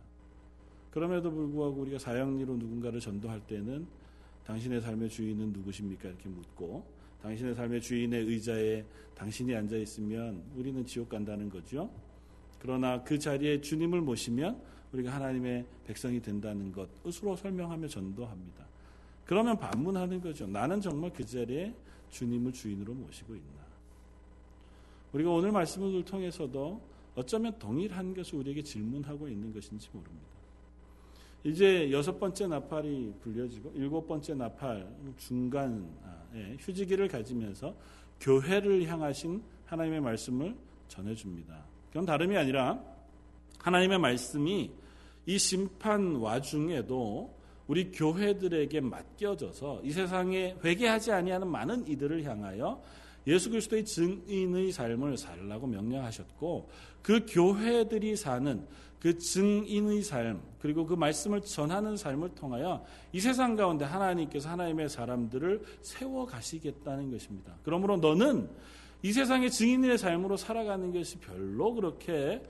그럼에도 0.92 1.32
불구하고 1.32 1.82
우리가 1.82 2.00
사형리로 2.00 2.56
누군가를 2.58 3.00
전도할 3.00 3.42
때는 3.42 3.86
당신의 4.46 4.82
삶의 4.82 5.10
주인은 5.10 5.54
누구십니까? 5.54 6.10
이렇게 6.10 6.30
묻고 6.30 6.86
당신의 7.22 7.56
삶의 7.56 7.82
주인의 7.82 8.26
의자에 8.26 8.86
당신이 9.16 9.56
앉아 9.56 9.76
있으면 9.78 10.44
우리는 10.56 10.86
지옥 10.86 11.10
간다는 11.10 11.50
거죠. 11.50 11.90
그러나 12.60 13.04
그 13.04 13.18
자리에 13.20 13.62
주님을 13.62 14.02
모시면 14.02 14.62
우리가 14.94 15.14
하나님의 15.14 15.66
백성이 15.86 16.22
된다는 16.22 16.72
것으로 16.72 17.36
설명하며 17.36 17.88
전도합니다. 17.88 18.66
그러면 19.26 19.58
반문하는 19.58 20.22
거죠. 20.22 20.48
나는 20.48 20.80
정말 20.80 21.12
그 21.12 21.26
자리에 21.26 21.74
주님을 22.10 22.54
주인으로 22.54 22.94
모시고 22.94 23.36
있나? 23.36 23.65
우리가 25.16 25.32
오늘 25.32 25.52
말씀을 25.52 26.04
통해서도 26.04 26.82
어쩌면 27.16 27.58
동일한 27.58 28.14
것을 28.14 28.40
우리에게 28.40 28.62
질문하고 28.62 29.30
있는 29.30 29.54
것인지 29.54 29.88
모릅니다. 29.94 30.28
이제 31.46 31.90
여섯 31.92 32.20
번째 32.20 32.48
나팔이 32.48 33.14
불려지고 33.22 33.72
일곱 33.76 34.08
번째 34.08 34.34
나팔 34.34 34.86
중간에 35.18 36.58
휴지기를 36.60 37.08
가지면서 37.08 37.74
교회를 38.20 38.86
향하신 38.88 39.42
하나님의 39.66 40.02
말씀을 40.02 40.54
전해줍니다. 40.90 41.64
그건 41.88 42.06
다름이 42.06 42.36
아니라 42.36 42.84
하나님의 43.60 44.00
말씀이 44.00 44.70
이 45.28 45.38
심판 45.38 46.16
와중에도 46.16 47.34
우리 47.68 47.90
교회들에게 47.92 48.82
맡겨져서 48.82 49.82
이 49.84 49.92
세상에 49.92 50.58
회개하지 50.62 51.14
아니하는 51.14 51.48
많은 51.48 51.88
이들을 51.88 52.24
향하여 52.24 52.82
예수 53.28 53.50
그리스도의 53.50 53.86
증인의 53.86 54.72
삶을 54.72 55.18
살라고 55.18 55.68
명령하셨고 55.68 56.70
그 57.02 57.26
교회들이 57.28 58.16
사는 58.16 58.66
그 59.00 59.18
증인의 59.18 60.02
삶 60.02 60.42
그리고 60.60 60.86
그 60.86 60.96
말씀을 60.96 61.42
전하는 61.42 61.96
삶을 61.96 62.30
통하여 62.30 62.84
이 63.12 63.20
세상 63.20 63.56
가운데 63.56 63.86
하나님께서 63.86 64.50
하나님의 64.50 64.90
사람들을 64.90 65.62
세워 65.82 66.26
가시겠다는 66.26 67.12
것입니다. 67.12 67.54
그러므로 67.64 67.98
너는 67.98 68.50
이 69.04 69.14
세상의 69.14 69.52
증인의 69.52 70.00
삶으로 70.00 70.38
살아가는 70.38 70.92
것이 70.92 71.20
별로 71.20 71.74
그렇게 71.76 72.42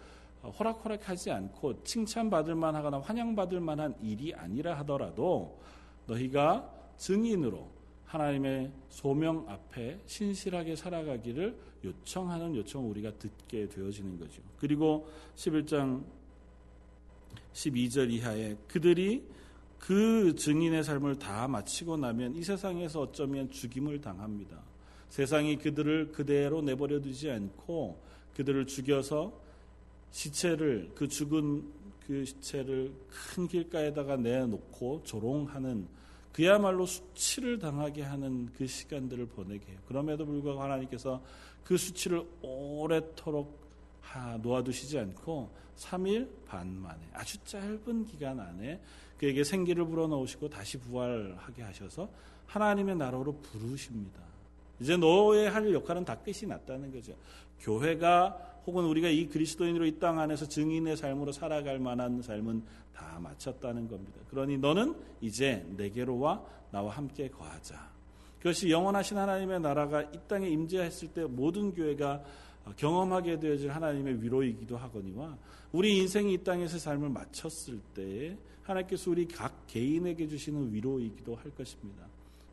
호락호락하지 0.44 1.32
않고 1.32 1.84
칭찬받을 1.84 2.56
만하거나 2.56 3.00
환영받을 3.00 3.60
만한 3.60 3.96
일이 4.02 4.34
아니라 4.34 4.78
하더라도 4.80 5.60
너희가 6.08 6.72
증인으로 6.98 7.75
하나님의 8.16 8.72
소명 8.90 9.46
앞에 9.48 10.00
신실하게 10.06 10.76
살아가기를 10.76 11.56
요청하는 11.84 12.56
요청을 12.56 12.90
우리가 12.92 13.12
듣게 13.18 13.68
되어지는 13.68 14.20
거죠. 14.20 14.42
그리고 14.58 15.08
11장 15.36 16.04
12절 17.54 18.12
이하에 18.12 18.56
그들이 18.68 19.24
그 19.78 20.34
증인의 20.36 20.84
삶을 20.84 21.20
다 21.20 21.48
마치고 21.48 21.98
나면 21.98 22.36
이 22.36 22.44
세상에서 22.44 23.02
어쩌면 23.02 23.50
죽임을 23.52 24.02
당합니다. 24.02 24.64
세상이 25.10 25.58
그들을 25.58 26.12
그대로 26.12 26.62
내버려 26.62 27.00
두지 27.02 27.30
않고 27.30 28.02
그들을 28.36 28.66
죽여서 28.66 29.40
시체를 30.12 30.92
그 30.96 31.08
죽은 31.08 31.64
그 32.08 32.26
시체를 32.26 32.94
큰 33.10 33.48
길가에다가 33.48 34.18
내놓고 34.18 35.04
조롱하는 35.04 35.88
그야말로 36.36 36.86
수치를 36.86 37.60
당하게 37.60 38.02
하는 38.02 38.50
그 38.58 38.68
시간들을 38.68 39.28
보내게 39.28 39.72
해요. 39.72 39.80
그럼에도 39.88 40.26
불구하고 40.26 40.62
하나님께서 40.62 41.24
그 41.64 41.78
수치를 41.78 42.26
오래도록 42.42 43.58
놓아두시지 44.44 45.00
않고 45.00 45.50
3일 45.78 46.28
반 46.46 46.68
만에 46.68 47.00
아주 47.14 47.38
짧은 47.46 48.08
기간 48.08 48.42
안에 48.42 48.82
그에게 49.18 49.46
생기를 49.46 49.86
불어넣으시고 49.86 50.50
다시 50.50 50.78
부활하게 50.78 51.64
하셔서 51.64 52.10
하나님의 52.48 52.98
나라로 52.98 53.40
부르십니다. 53.40 54.20
이제 54.82 54.98
너의 54.98 55.50
할 55.50 55.74
역할은 55.74 56.04
다 56.04 56.18
끝이 56.18 56.46
났다는 56.50 56.92
거죠. 56.92 57.14
교회가 57.62 58.62
혹은 58.66 58.84
우리가 58.84 59.08
이 59.08 59.28
그리스도인으로 59.28 59.86
이 59.86 60.00
땅 60.00 60.20
안에서 60.20 60.50
증인의 60.50 60.98
삶으로 60.98 61.32
살아갈 61.32 61.80
만한 61.80 62.22
삶은 62.22 62.62
다 62.96 63.20
마쳤다는 63.20 63.88
겁니다. 63.88 64.20
그러니 64.30 64.58
너는 64.58 64.96
이제 65.22 65.66
내게로 65.76 66.18
와 66.20 66.44
나와 66.72 66.92
함께 66.94 67.30
거하자. 67.30 67.94
그것이 68.38 68.70
영원하신 68.70 69.18
하나님의 69.18 69.60
나라가 69.60 70.02
이 70.04 70.20
땅에 70.28 70.48
임재했을 70.48 71.10
때 71.10 71.26
모든 71.26 71.74
교회가 71.74 72.24
경험하게 72.78 73.40
되어질 73.40 73.72
하나님의 73.72 74.24
위로이기도 74.24 74.78
하거니와 74.78 75.38
우리 75.72 75.98
인생이 75.98 76.34
이 76.34 76.38
땅에서 76.44 76.80
삶을 76.80 77.10
마쳤을 77.10 77.80
때에 77.94 78.38
하나님께서 78.64 79.12
우리 79.12 79.28
각 79.28 79.68
개인에게 79.68 80.28
주시는 80.28 80.74
위로이기도 80.74 81.36
할 81.36 81.52
것입니다. 81.52 82.06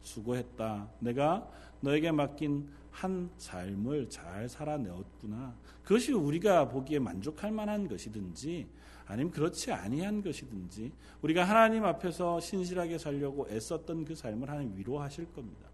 수고했다. 0.02 0.88
내가 0.98 1.48
너에게 1.80 2.10
맡긴 2.10 2.68
한 2.90 3.30
삶을 3.38 4.10
잘 4.10 4.48
살아내었구나. 4.48 5.54
그것이 5.84 6.12
우리가 6.12 6.68
보기에 6.68 6.98
만족할 6.98 7.52
만한 7.52 7.88
것이든지 7.88 8.66
아니면 9.06 9.32
그렇지 9.32 9.72
아니한 9.72 10.22
것이든지 10.22 10.92
우리가 11.22 11.44
하나님 11.44 11.84
앞에서 11.84 12.40
신실하게 12.40 12.98
살려고 12.98 13.48
애썼던 13.50 14.04
그 14.04 14.14
삶을 14.14 14.48
하나님 14.48 14.76
위로하실 14.76 15.32
겁니다. 15.32 15.68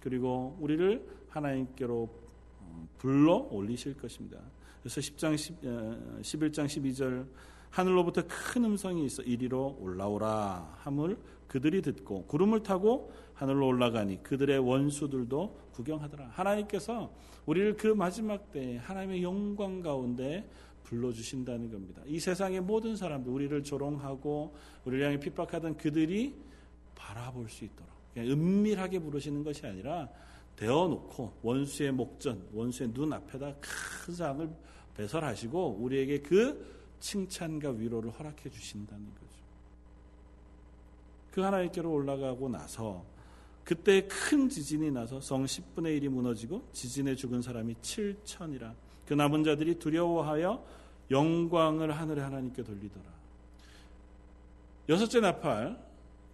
그리고 0.00 0.56
우리를 0.60 1.06
하나님께로 1.28 2.08
어, 2.60 2.88
불러 2.98 3.36
올리실 3.50 3.96
것입니다. 3.96 4.38
그래서 4.82 5.00
10장 5.00 5.36
10, 5.36 5.60
11장 5.62 6.66
12절 6.66 7.26
하늘로부터 7.70 8.22
큰 8.26 8.64
음성이 8.64 9.06
있어 9.06 9.22
이리로 9.22 9.78
올라오라 9.80 10.76
함을 10.80 11.16
그들이 11.48 11.82
듣고 11.82 12.24
구름을 12.26 12.62
타고 12.62 13.12
하늘로 13.34 13.66
올라가니 13.66 14.22
그들의 14.22 14.58
원수들도 14.58 15.58
구경하더라. 15.72 16.28
하나님께서 16.32 17.12
우리를 17.46 17.76
그 17.76 17.88
마지막 17.88 18.52
때에 18.52 18.76
하나님의 18.76 19.22
영광 19.22 19.80
가운데 19.80 20.48
불러주신다는 20.84 21.70
겁니다. 21.70 22.02
이 22.06 22.18
세상의 22.20 22.60
모든 22.60 22.96
사람들, 22.96 23.30
우리를 23.32 23.62
조롱하고 23.62 24.54
우리를 24.84 25.06
향해 25.06 25.18
핍박하던 25.18 25.76
그들이 25.76 26.34
바라볼 26.94 27.48
수 27.48 27.64
있도록 27.64 27.90
은밀하게 28.16 28.98
부르시는 28.98 29.42
것이 29.42 29.66
아니라 29.66 30.08
대어놓고 30.56 31.38
원수의 31.42 31.92
목전, 31.92 32.46
원수의 32.52 32.92
눈 32.92 33.12
앞에다 33.12 33.54
큰 33.60 34.14
상을 34.14 34.48
배설하시고 34.96 35.78
우리에게 35.80 36.20
그 36.20 36.64
칭찬과 37.00 37.70
위로를 37.70 38.10
허락해 38.10 38.50
주신다는 38.50 39.04
거죠. 39.06 39.32
그 41.32 41.40
하나님께로 41.40 41.90
올라가고 41.90 42.48
나서 42.48 43.04
그때 43.64 44.06
큰 44.06 44.48
지진이 44.48 44.90
나서 44.90 45.20
성 45.20 45.44
10분의 45.44 46.00
1이 46.00 46.08
무너지고 46.08 46.68
지진에 46.72 47.14
죽은 47.14 47.42
사람이 47.42 47.74
7천이라 47.76 48.74
그 49.06 49.14
남은 49.14 49.44
자들이 49.44 49.78
두려워하여 49.78 50.64
영광을 51.10 51.90
하늘의 51.92 52.24
하나님께 52.24 52.62
돌리더라. 52.62 53.04
여섯째 54.88 55.20
나팔 55.20 55.78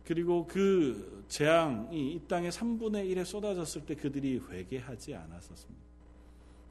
그리고 0.05 0.47
그 0.47 1.25
재앙이 1.29 2.15
이 2.15 2.21
땅의 2.27 2.51
3분의 2.51 3.15
1에 3.15 3.25
쏟아졌을 3.25 3.85
때 3.85 3.95
그들이 3.95 4.41
회개하지 4.49 5.15
않았었습니다. 5.15 5.85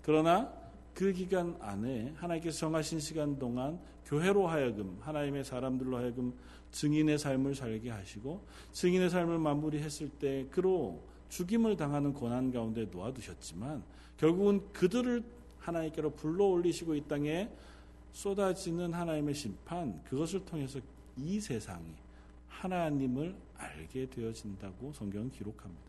그러나 0.01 0.51
그 0.95 1.13
기간 1.13 1.55
안에 1.59 2.13
하나님께서 2.15 2.57
정하신 2.57 2.99
시간 2.99 3.37
동안 3.37 3.79
교회로 4.05 4.47
하여금 4.47 4.97
하나님의 5.01 5.43
사람들로 5.43 5.97
하여금 5.97 6.33
증인의 6.71 7.19
삶을 7.19 7.53
살게 7.53 7.91
하시고 7.91 8.43
증인의 8.71 9.11
삶을 9.11 9.37
마무리했을 9.37 10.09
때 10.09 10.47
그로 10.49 11.03
죽임을 11.29 11.77
당하는 11.77 12.13
고난 12.13 12.51
가운데 12.51 12.85
놓아두셨지만 12.85 13.83
결국은 14.17 14.61
그들을 14.73 15.23
하나님께로 15.59 16.11
불러 16.11 16.45
올리시고 16.45 16.95
이 16.95 17.01
땅에 17.07 17.49
쏟아지는 18.17 18.93
하나님의 18.93 19.35
심판 19.35 20.03
그것을 20.03 20.43
통해서 20.43 20.79
이 21.17 21.39
세상이 21.39 21.85
하나님을 22.47 23.35
알게 23.55 24.09
되어진다고 24.09 24.91
성경은 24.91 25.29
기록합니다. 25.29 25.83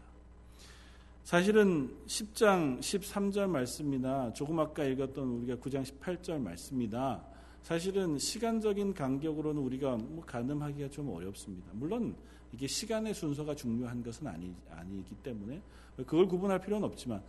사실은 1.24 1.90
10장 2.06 2.80
13절 2.80 3.48
말씀이나 3.48 4.30
조금 4.34 4.60
아까 4.60 4.84
읽었던 4.84 5.26
우리가 5.26 5.56
9장 5.56 5.82
18절 5.82 6.38
말씀이나 6.38 7.24
사실은 7.62 8.18
시간적인 8.18 8.92
간격으로는 8.92 9.62
우리가 9.62 9.96
뭐 9.96 10.22
가늠하기가 10.26 10.90
좀 10.90 11.08
어렵습니다. 11.08 11.70
물론 11.72 12.14
이게 12.52 12.66
시간의 12.66 13.14
순서가 13.14 13.54
중요한 13.54 14.02
것은 14.02 14.26
아니, 14.26 14.54
아니기 14.70 15.14
때문에 15.22 15.62
그걸 15.96 16.26
구분할 16.28 16.60
필요는 16.60 16.86
없지만 16.86 17.22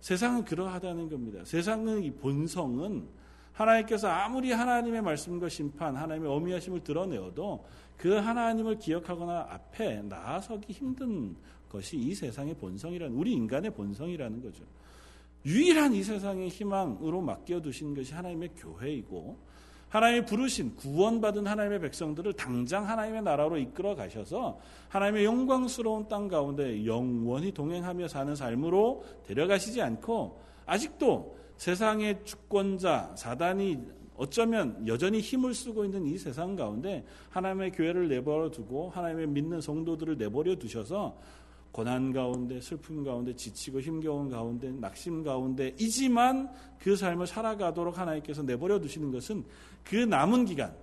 세상은 0.00 0.44
그러하다는 0.44 1.08
겁니다. 1.08 1.44
세상은 1.44 2.02
이 2.02 2.10
본성은 2.10 3.20
하나님께서 3.52 4.08
아무리 4.08 4.52
하나님의 4.52 5.02
말씀과 5.02 5.48
심판, 5.48 5.96
하나님의 5.96 6.30
어미하심을 6.30 6.80
드러내어도 6.80 7.64
그 7.96 8.14
하나님을 8.14 8.78
기억하거나 8.78 9.48
앞에 9.50 10.02
나아서기 10.02 10.72
힘든 10.72 11.36
것이 11.68 11.96
이 11.96 12.14
세상의 12.14 12.54
본성이라는 12.54 13.14
우리 13.14 13.32
인간의 13.32 13.72
본성이라는 13.72 14.42
거죠. 14.42 14.64
유일한 15.44 15.94
이 15.94 16.02
세상의 16.02 16.48
희망으로 16.48 17.20
맡겨두신 17.20 17.94
것이 17.94 18.12
하나님의 18.12 18.50
교회이고 18.56 19.50
하나님이 19.90 20.24
부르신 20.24 20.76
구원받은 20.76 21.46
하나님의 21.46 21.80
백성들을 21.80 22.34
당장 22.34 22.88
하나님의 22.88 23.22
나라로 23.22 23.58
이끌어 23.58 23.96
가셔서 23.96 24.60
하나님의 24.88 25.24
영광스러운 25.24 26.06
땅 26.08 26.28
가운데 26.28 26.86
영원히 26.86 27.52
동행하며 27.52 28.06
사는 28.06 28.34
삶으로 28.36 29.04
데려가시지 29.26 29.82
않고 29.82 30.40
아직도 30.64 31.39
세상의 31.60 32.24
주권자 32.24 33.14
사단이 33.16 33.78
어쩌면 34.16 34.82
여전히 34.86 35.20
힘을 35.20 35.52
쓰고 35.52 35.84
있는 35.84 36.06
이 36.06 36.16
세상 36.16 36.56
가운데 36.56 37.04
하나님의 37.28 37.72
교회를 37.72 38.08
내버려 38.08 38.50
두고 38.50 38.88
하나님의 38.88 39.26
믿는 39.26 39.60
성도들을 39.60 40.16
내버려 40.16 40.56
두셔서 40.56 41.18
고난 41.70 42.14
가운데 42.14 42.62
슬픔 42.62 43.04
가운데 43.04 43.36
지치고 43.36 43.82
힘겨운 43.82 44.30
가운데 44.30 44.70
낙심 44.72 45.22
가운데 45.22 45.74
이지만 45.78 46.50
그 46.78 46.96
삶을 46.96 47.26
살아가도록 47.26 47.98
하나님께서 47.98 48.42
내버려 48.42 48.80
두시는 48.80 49.12
것은 49.12 49.44
그 49.84 49.96
남은 49.96 50.46
기간 50.46 50.74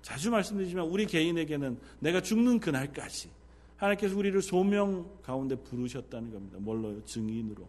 자주 0.00 0.30
말씀드리지만 0.30 0.86
우리 0.86 1.04
개인에게는 1.04 1.78
내가 2.00 2.22
죽는 2.22 2.58
그날까지 2.58 3.28
하나님께서 3.76 4.16
우리를 4.16 4.40
소명 4.40 5.06
가운데 5.22 5.56
부르셨다는 5.56 6.30
겁니다. 6.30 6.56
뭘로요? 6.58 7.04
증인으로. 7.04 7.68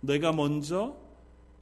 내가 0.00 0.30
먼저 0.30 1.07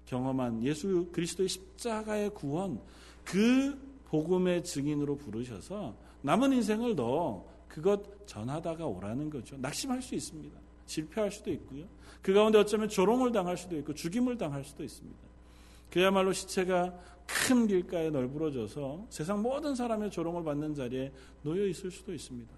경험한 0.06 0.62
예수 0.62 1.08
그리스도의 1.12 1.48
십자가의 1.48 2.30
구원 2.30 2.80
그 3.24 3.78
복음의 4.06 4.64
증인으로 4.64 5.16
부르셔서 5.16 5.96
남은 6.22 6.52
인생을 6.52 6.96
너 6.96 7.44
그것 7.68 8.26
전하다가 8.26 8.86
오라는 8.86 9.30
거죠. 9.30 9.56
낙심할 9.58 10.00
수 10.00 10.14
있습니다. 10.14 10.58
실패할 10.86 11.30
수도 11.30 11.50
있고요. 11.52 11.84
그 12.22 12.32
가운데 12.32 12.58
어쩌면 12.58 12.88
조롱을 12.88 13.32
당할 13.32 13.56
수도 13.56 13.76
있고 13.76 13.94
죽임을 13.94 14.38
당할 14.38 14.64
수도 14.64 14.82
있습니다. 14.82 15.18
그야말로 15.90 16.32
시체가 16.32 16.94
큰 17.26 17.66
길가에 17.66 18.10
널브러져서 18.10 19.06
세상 19.10 19.42
모든 19.42 19.74
사람의 19.74 20.10
조롱을 20.10 20.44
받는 20.44 20.74
자리에 20.74 21.12
놓여 21.42 21.66
있을 21.66 21.90
수도 21.90 22.14
있습니다. 22.14 22.52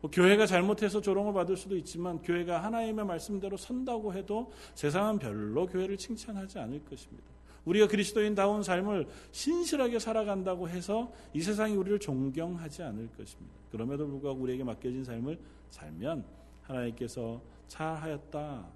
뭐 0.00 0.10
교회가 0.10 0.46
잘못해서 0.46 1.00
조롱을 1.00 1.32
받을 1.32 1.56
수도 1.56 1.76
있지만 1.76 2.20
교회가 2.22 2.62
하나님의 2.62 3.04
말씀대로 3.04 3.56
선다고 3.56 4.14
해도 4.14 4.50
세상은 4.74 5.18
별로 5.18 5.66
교회를 5.66 5.96
칭찬하지 5.96 6.58
않을 6.58 6.84
것입니다. 6.84 7.28
우리가 7.66 7.86
그리스도인다운 7.86 8.62
삶을 8.62 9.06
신실하게 9.32 9.98
살아간다고 9.98 10.68
해서 10.68 11.12
이 11.34 11.42
세상이 11.42 11.76
우리를 11.76 11.98
존경하지 11.98 12.82
않을 12.82 13.08
것입니다. 13.16 13.54
그럼에도 13.70 14.06
불구하고 14.06 14.40
우리에게 14.40 14.64
맡겨진 14.64 15.04
삶을 15.04 15.38
살면 15.68 16.24
하나님께서 16.62 17.42
잘하였다. 17.68 18.66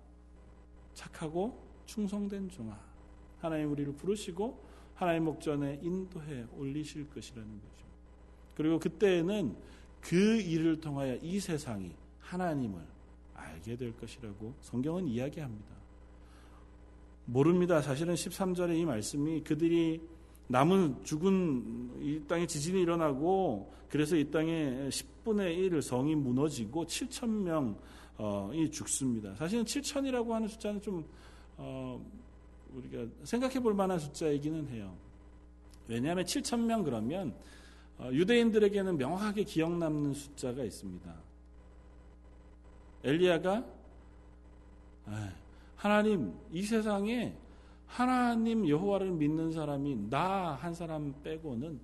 착하고 0.93 1.65
충성된 1.87 2.51
종아. 2.51 2.79
하나님 3.39 3.73
우리를 3.73 3.95
부르시고 3.95 4.63
하나님 4.95 5.25
목전에 5.25 5.81
인도해 5.83 6.45
올리실 6.57 7.11
것이라는 7.11 7.49
거죠. 7.49 7.85
그리고 8.55 8.79
그때에는 8.79 9.57
그 10.05 10.17
일을 10.41 10.81
통하여 10.81 11.17
이 11.23 11.41
세상이 11.41 11.91
하나님을 12.21 12.79
알게 13.35 13.77
될 13.77 13.97
것이라고 13.97 14.55
성경은 14.61 15.09
이야기합니다. 15.09 15.75
모릅니다. 17.25 17.81
사실은 17.81 18.15
13절에 18.15 18.77
이 18.77 18.85
말씀이 18.85 19.43
그들이 19.43 20.01
남은 20.49 21.05
죽은 21.05 22.03
이 22.03 22.21
땅에 22.29 22.47
지진이 22.47 22.83
일어나고 22.83 23.73
그래서 23.89 24.15
이 24.17 24.31
땅에 24.31 24.89
10분의 24.91 25.57
1 25.57 25.81
성이 25.81 26.15
무너지고 26.15 26.85
7천 26.85 27.29
명이 28.19 28.71
죽습니다. 28.71 29.35
사실은 29.37 29.65
7천이라고 29.65 30.29
하는 30.31 30.49
숫자는 30.49 30.83
좀 30.83 31.05
어, 31.57 32.05
우리가 32.75 33.07
생각해 33.23 33.59
볼 33.61 33.73
만한 33.73 33.99
숫자이기는 33.99 34.69
해요. 34.69 34.95
왜냐하면 35.89 36.25
7천 36.25 36.61
명 36.61 36.83
그러면 36.83 37.31
어, 37.31 37.64
유대인들에게는 38.01 38.99
명확하게 38.99 39.45
기억 39.45 39.77
남는 39.77 40.15
숫자가 40.15 40.63
있습니다. 40.65 41.15
엘리야가 43.05 43.65
하나님 45.77 46.35
이 46.53 46.63
세상에 46.63 47.37
하나님 47.87 48.69
여호와를 48.69 49.11
믿는 49.13 49.53
사람이 49.53 50.09
나 50.11 50.55
한 50.55 50.75
사람 50.75 51.15
빼고는 51.23 51.79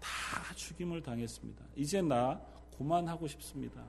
다 0.00 0.54
죽임을 0.54 1.02
당했습니다. 1.02 1.64
이제 1.76 2.02
나 2.02 2.40
고만하고 2.76 3.26
싶습니다. 3.28 3.82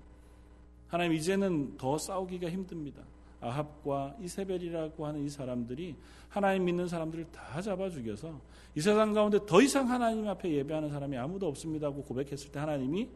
하나님 0.88 1.13
이제는 1.13 1.77
더 1.77 1.97
싸우기가 1.97 2.49
힘듭니다. 2.49 3.01
아합과 3.47 4.15
이세벨이라고 4.19 5.05
하는 5.05 5.23
이 5.23 5.29
사람들이 5.29 5.95
하나님 6.29 6.65
믿는 6.65 6.88
사람들을 6.88 7.31
다 7.31 7.62
잡아 7.62 7.89
죽여서 7.89 8.39
이 8.75 8.81
세상 8.81 9.13
가운데 9.13 9.39
더 9.45 9.62
이상 9.62 9.89
하나님 9.89 10.27
앞에 10.27 10.51
예배하는 10.51 10.89
사람이 10.89 11.17
아무도 11.17 11.47
없습니다고 11.47 12.03
고백했을 12.03 12.51
때 12.51 12.60
하나님이 12.60 13.10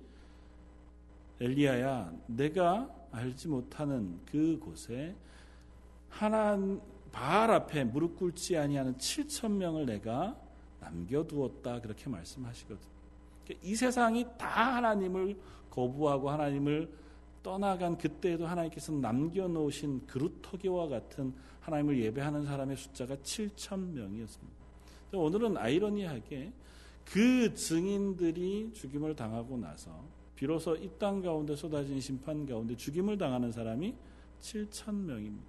엘리야야 1.41 2.13
내가 2.27 2.89
알지 3.11 3.47
못하는 3.47 4.19
그곳에 4.25 5.15
하나님 6.09 6.79
바알 7.11 7.51
앞에 7.51 7.83
무릎 7.83 8.17
꿇지 8.17 8.57
아니하는 8.57 8.95
7천 8.95 9.51
명을 9.51 9.85
내가 9.85 10.37
남겨두었다 10.79 11.81
그렇게 11.81 12.09
말씀하시거든요. 12.09 12.89
그러니까 13.43 13.67
이 13.67 13.75
세상이 13.75 14.25
다 14.37 14.75
하나님을 14.75 15.37
거부하고 15.69 16.29
하나님을 16.29 16.89
떠나간 17.43 17.97
그때에도 17.97 18.47
하나님께서 18.47 18.91
남겨놓으신 18.91 20.07
그루터기와 20.07 20.87
같은 20.87 21.33
하나님을 21.61 21.99
예배하는 22.01 22.45
사람의 22.45 22.75
숫자가 22.77 23.15
7천 23.17 23.93
명이었습니다. 23.93 24.59
오늘은 25.13 25.57
아이러니하게 25.57 26.51
그 27.05 27.53
증인들이 27.53 28.71
죽임을 28.73 29.15
당하고 29.15 29.57
나서 29.57 30.03
비로소 30.35 30.75
이 30.75 30.89
땅 30.99 31.21
가운데 31.21 31.55
쏟아진 31.55 31.99
심판 31.99 32.45
가운데 32.45 32.75
죽임을 32.75 33.17
당하는 33.17 33.51
사람이 33.51 33.95
7천 34.41 34.93
명입니다. 34.93 35.47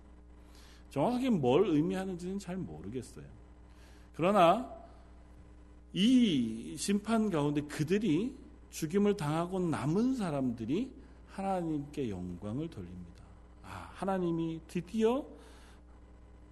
정확하게 0.90 1.30
뭘 1.30 1.66
의미하는지는 1.68 2.38
잘 2.38 2.56
모르겠어요. 2.56 3.24
그러나 4.14 4.72
이 5.92 6.74
심판 6.76 7.30
가운데 7.30 7.60
그들이 7.62 8.34
죽임을 8.70 9.16
당하고 9.16 9.60
남은 9.60 10.14
사람들이 10.16 10.90
하나님께 11.32 12.10
영광을 12.10 12.68
돌립니다. 12.68 13.24
아, 13.62 13.90
하나님이 13.94 14.60
드디어 14.66 15.24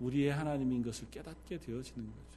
우리의 0.00 0.32
하나님인 0.32 0.82
것을 0.82 1.08
깨닫게 1.10 1.58
되어지는 1.58 2.06
거죠. 2.06 2.28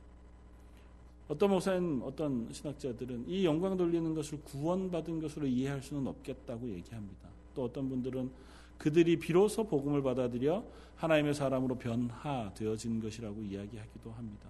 어떤 1.27 1.49
목사님, 1.51 2.01
어떤 2.03 2.51
신학자들은 2.51 3.25
이 3.27 3.45
영광 3.45 3.77
돌리는 3.77 4.13
것을 4.13 4.41
구원받은 4.43 5.21
것으로 5.21 5.47
이해할 5.47 5.81
수는 5.81 6.05
없겠다고 6.07 6.69
얘기합니다. 6.69 7.29
또 7.55 7.63
어떤 7.63 7.87
분들은 7.87 8.29
그들이 8.77 9.17
비로소 9.17 9.63
복음을 9.63 10.01
받아들여 10.01 10.65
하나님의 10.97 11.33
사람으로 11.33 11.77
변화되어진 11.77 12.99
것이라고 13.01 13.41
이야기하기도 13.43 14.11
합니다. 14.11 14.49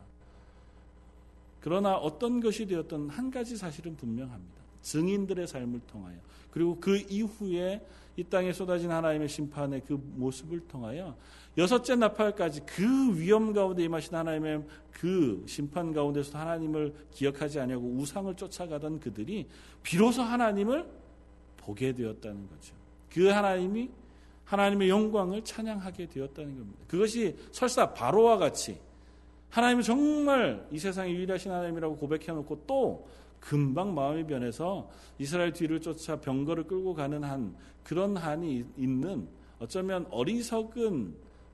그러나 1.60 1.96
어떤 1.96 2.40
것이 2.40 2.66
되었던 2.66 3.10
한 3.10 3.30
가지 3.30 3.56
사실은 3.56 3.96
분명합니다. 3.96 4.61
증인들의 4.82 5.48
삶을 5.48 5.82
통하여 5.88 6.16
그리고 6.52 6.78
그 6.80 6.98
이후에 7.10 7.82
이 8.18 8.24
땅에 8.24 8.52
쏟아진 8.52 8.92
하나님의 8.92 9.30
심판의 9.30 9.82
그 9.88 10.00
모습을 10.16 10.68
통하여 10.68 11.16
여섯째 11.58 11.96
나팔까지 11.96 12.62
그 12.66 13.20
위험 13.20 13.54
가운데 13.54 13.84
임하신 13.84 14.16
하나님의 14.16 14.64
그 14.92 15.44
심판 15.48 15.94
가운데서 15.94 16.38
하나님을 16.38 16.94
기억하지 17.12 17.60
아니하고 17.60 17.86
우상을 17.88 18.34
쫓아가던 18.36 19.00
그들이 19.00 19.48
비로소 19.84 20.22
하나님을 20.22 20.86
보게 21.58 21.94
되었다는 21.94 22.48
거죠. 22.48 22.74
그 23.10 23.28
하나님이 23.28 23.90
하나님의 24.46 24.90
영광을 24.90 25.44
찬양하게 25.44 26.08
되었다는 26.08 26.58
겁니다. 26.58 26.80
그것이 26.88 27.36
설사 27.52 27.94
바로와 27.94 28.38
같이 28.38 28.78
하나님은 29.50 29.84
정말 29.84 30.68
이 30.72 30.80
세상에 30.80 31.12
유일하신 31.12 31.52
하나님이라고 31.52 31.98
고백해 31.98 32.28
놓고 32.28 32.64
또 32.68 33.08
금방 33.42 33.94
마음이 33.94 34.26
변해서 34.26 34.90
이스라엘 35.18 35.52
뒤를 35.52 35.82
쫓아 35.82 36.22
병거를 36.22 36.64
끌고 36.66 36.94
가는 36.94 37.24
한 37.24 37.54
그런 37.84 38.16
한이 38.16 38.64
있는 38.78 39.28
어쩌면 39.60 40.06
어리석은 40.10 41.14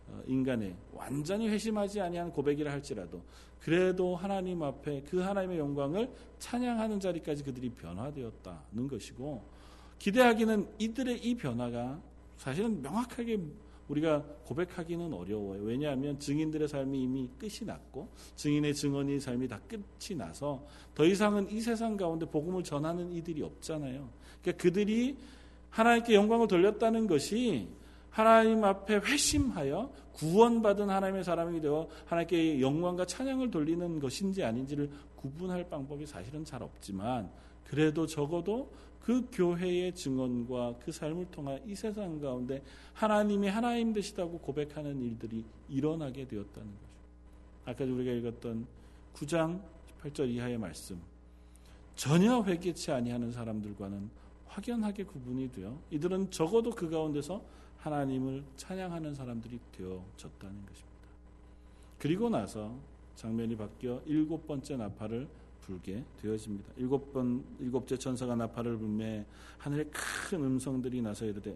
어, 0.10 0.22
인간의 0.28 0.76
완전히 0.94 1.50
회심하지 1.50 2.00
아니한 2.00 2.32
고백이라 2.32 2.72
할지라도 2.72 3.22
그래도 3.60 4.16
하나님 4.16 4.62
앞에 4.62 5.02
그 5.10 5.20
하나님의 5.20 5.58
영광을 5.58 6.10
찬양하는 6.40 7.00
자리까지 7.00 7.44
그들이 7.44 7.70
변화되었다는 7.70 8.88
것이고 8.88 9.44
기대하기는 10.00 10.70
이들의 10.78 11.20
이 11.26 11.36
변화가 11.36 12.00
사실은 12.38 12.82
명확하게 12.82 13.40
우리가 13.88 14.22
고백하기는 14.46 15.14
어려워요. 15.14 15.64
왜냐하면 15.64 16.20
증인들의 16.20 16.68
삶이 16.68 17.02
이미 17.02 17.30
끝이 17.40 17.66
났고 17.66 18.10
증인의 18.36 18.74
증언의 18.74 19.20
삶이 19.20 19.48
다 19.48 19.60
끝이 19.68 20.18
나서 20.18 20.66
더 20.94 21.06
이상은 21.06 21.50
이 21.50 21.62
세상 21.62 21.96
가운데 21.96 22.26
복음을 22.26 22.64
전하는 22.64 23.12
이들이 23.12 23.42
없잖아요. 23.44 24.10
그러니까 24.42 24.62
그들이 24.62 25.18
하나님께 25.70 26.16
영광을 26.16 26.48
돌렸다는 26.48 27.08
것이 27.08 27.68
하나님 28.10 28.64
앞에 28.64 28.96
회심하여 28.96 29.92
구원받은 30.14 30.90
하나님의 30.90 31.24
사람이 31.24 31.62
되어 31.62 31.88
하나님께 32.06 32.60
영광과 32.60 33.06
찬양을 33.06 33.52
돌리는 33.52 34.00
것인지 34.00 34.44
아닌지를 34.44 34.90
구분할 35.16 35.70
방법이 35.70 36.06
사실은 36.06 36.44
잘 36.44 36.64
없지만 36.64 37.30
그래도 37.64 38.08
적어도 38.08 38.72
그 39.08 39.26
교회의 39.32 39.96
증언과 39.96 40.80
그 40.84 40.92
삶을 40.92 41.32
통한 41.32 41.62
이 41.66 41.74
세상 41.74 42.20
가운데 42.20 42.62
하나님이 42.94 43.48
하나님 43.48 43.94
되시다고 43.94 44.38
고백하는 44.40 45.02
일들이 45.02 45.46
일어나게 45.70 46.28
되었다는 46.28 46.68
거죠. 46.68 46.88
아까 47.64 47.86
우리가 47.86 48.12
읽었던 48.12 48.68
9장 49.14 49.62
18절 50.02 50.30
이하의 50.30 50.58
말씀. 50.58 51.00
전혀 51.96 52.44
회개치 52.44 52.92
아니하는 52.92 53.32
사람들과는 53.32 54.10
확연하게 54.48 55.06
구분이 55.06 55.54
되어 55.54 55.80
이들은 55.90 56.30
적어도 56.30 56.72
그 56.72 56.90
가운데서 56.90 57.42
하나님을 57.78 58.44
찬양하는 58.58 59.16
사람들이 59.16 59.58
되어졌다는 59.72 60.66
것입니다. 60.66 61.08
그리고 61.98 62.28
나서 62.30 62.76
장면이 63.16 63.56
바뀌어 63.56 64.02
일곱 64.06 64.46
번째 64.46 64.76
나팔을 64.76 65.30
불게 65.68 66.04
되어집니다. 66.22 66.74
일곱 66.78 67.14
번 67.14 67.44
일곱째 67.60 67.98
천사가 67.98 68.36
나팔을 68.36 68.78
불매 68.78 69.26
하늘에 69.58 69.84
큰 69.92 70.44
음성들이 70.44 71.02
나서 71.02 71.26
이르되 71.26 71.56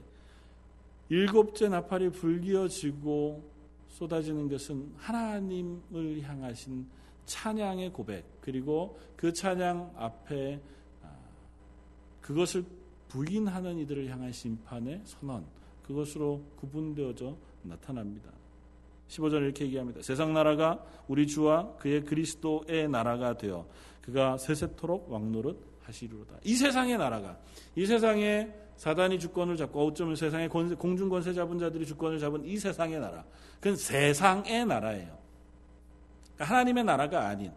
일곱째 1.10 1.70
나팔이 1.70 2.12
불기어지고 2.12 3.42
쏟아지는 3.88 4.50
것은 4.50 4.94
하나님을 4.98 6.22
향하신 6.22 6.86
찬양의 7.26 7.94
고백 7.94 8.26
그리고 8.42 9.00
그 9.16 9.32
찬양 9.32 9.94
앞에 9.96 10.62
아, 11.04 11.16
그것을 12.22 12.66
부인하는 13.08 13.78
이들을 13.80 14.10
향한 14.10 14.32
심판의 14.32 15.02
선언 15.06 15.46
그것으로 15.84 16.42
구분되어져 16.58 17.36
나타납니다. 17.64 18.32
15절 19.08 19.44
이렇게 19.44 19.66
얘기합니다. 19.66 20.02
세상 20.02 20.34
나라가 20.34 20.84
우리 21.08 21.28
주와 21.28 21.76
그의 21.76 22.06
그리스도의 22.06 22.90
나라가 22.90 23.38
되어 23.38 23.68
그가 24.02 24.38
세세토록 24.38 25.12
왕노릇 25.12 25.72
하시리로다. 25.84 26.38
이 26.44 26.56
세상의 26.56 26.98
나라가 26.98 27.38
이 27.76 27.86
세상에 27.86 28.50
사단이 28.78 29.20
주권을 29.20 29.58
잡고 29.58 29.88
어쩌면 29.88 30.16
세상의 30.16 30.50
공중 30.50 31.10
권세 31.10 31.34
잡은 31.34 31.60
자들이 31.60 31.86
주권을 31.86 32.20
잡은 32.20 32.44
이 32.46 32.58
세상의 32.58 33.00
나라. 33.00 33.24
그건 33.60 33.76
세상의 33.76 34.66
나라예요. 34.66 35.20
하나님의 36.40 36.84
나라가 36.84 37.28
아닌 37.28 37.52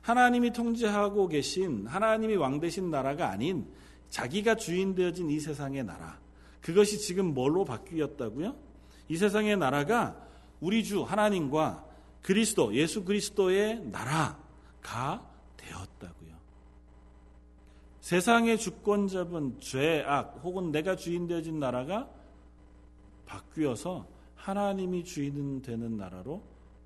하나님이 0.00 0.52
통제하고 0.52 1.28
계신 1.28 1.86
하나님이 1.86 2.36
왕 2.36 2.60
되신 2.60 2.90
나라가 2.90 3.30
아닌 3.30 3.66
자기가 4.08 4.54
주인 4.54 4.94
되어진 4.94 5.28
이 5.30 5.38
세상의 5.38 5.84
나라. 5.84 6.18
그것이 6.62 6.98
지금 6.98 7.34
뭘로 7.34 7.64
바뀌었다고요? 7.64 8.56
이 9.08 9.16
세상의 9.16 9.56
나라가 9.58 10.16
우리 10.60 10.84
주 10.84 11.02
하나님과 11.02 11.84
그리스도 12.22 12.74
예수 12.74 13.04
그리스도의 13.04 13.82
나라가 13.86 15.29
되었다고요. 15.70 16.30
세상의 18.00 18.58
주권 18.58 19.08
잡은 19.08 19.60
죄, 19.60 20.02
악 20.06 20.40
혹은 20.42 20.72
내가 20.72 20.96
주인 20.96 21.26
되어진 21.26 21.60
나라가 21.60 22.10
바뀌어서 23.26 24.06
하나님이 24.34 25.04
주인 25.04 25.62
되는 25.62 25.96
나라로 25.96 26.42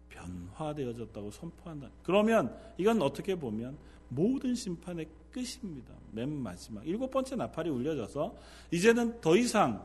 변화되어졌다고 0.09 1.31
선포한다. 1.31 1.89
그러면 2.03 2.57
이건 2.77 3.01
어떻게 3.01 3.35
보면 3.35 3.79
모든 4.09 4.55
심판의 4.55 5.09
끝입니다. 5.31 5.93
맨 6.13 6.31
마지막 6.31 6.87
일곱 6.87 7.11
번째 7.11 7.37
나팔이 7.37 7.71
울려져서 7.71 8.35
이제는 8.71 9.21
더 9.21 9.37
이상 9.37 9.85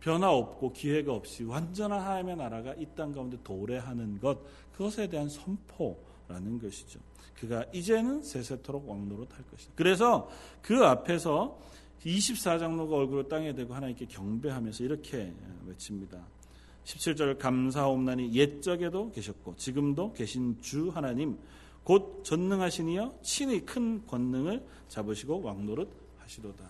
변화 0.00 0.30
없고 0.30 0.72
기회가 0.72 1.12
없이 1.12 1.44
완전한 1.44 2.00
하나님의 2.00 2.36
나라가 2.36 2.74
이 2.74 2.86
땅 2.94 3.12
가운데 3.12 3.36
도래하는 3.42 4.18
것 4.18 4.38
그것에 4.72 5.08
대한 5.08 5.28
선포라는 5.28 6.58
것이죠. 6.58 7.00
그가 7.40 7.64
이제는 7.72 8.22
세세토록 8.22 8.88
왕노릇 8.88 9.34
할 9.34 9.44
것이다. 9.50 9.72
그래서 9.74 10.30
그 10.60 10.84
앞에서 10.84 11.58
24장로가 12.04 12.92
얼굴을 12.92 13.28
땅에 13.28 13.54
대고 13.54 13.74
하나님께 13.74 14.06
경배하면서 14.06 14.84
이렇게 14.84 15.32
외칩니다. 15.66 16.18
17절 16.84 17.38
감사옵나니 17.38 18.34
옛적에도 18.34 19.10
계셨고 19.12 19.56
지금도 19.56 20.12
계신 20.12 20.60
주 20.60 20.90
하나님 20.90 21.38
곧 21.82 22.22
전능하시니여 22.24 23.20
친히 23.22 23.64
큰 23.64 24.06
권능을 24.06 24.62
잡으시고 24.88 25.42
왕노릇 25.42 25.90
하시도다. 26.18 26.64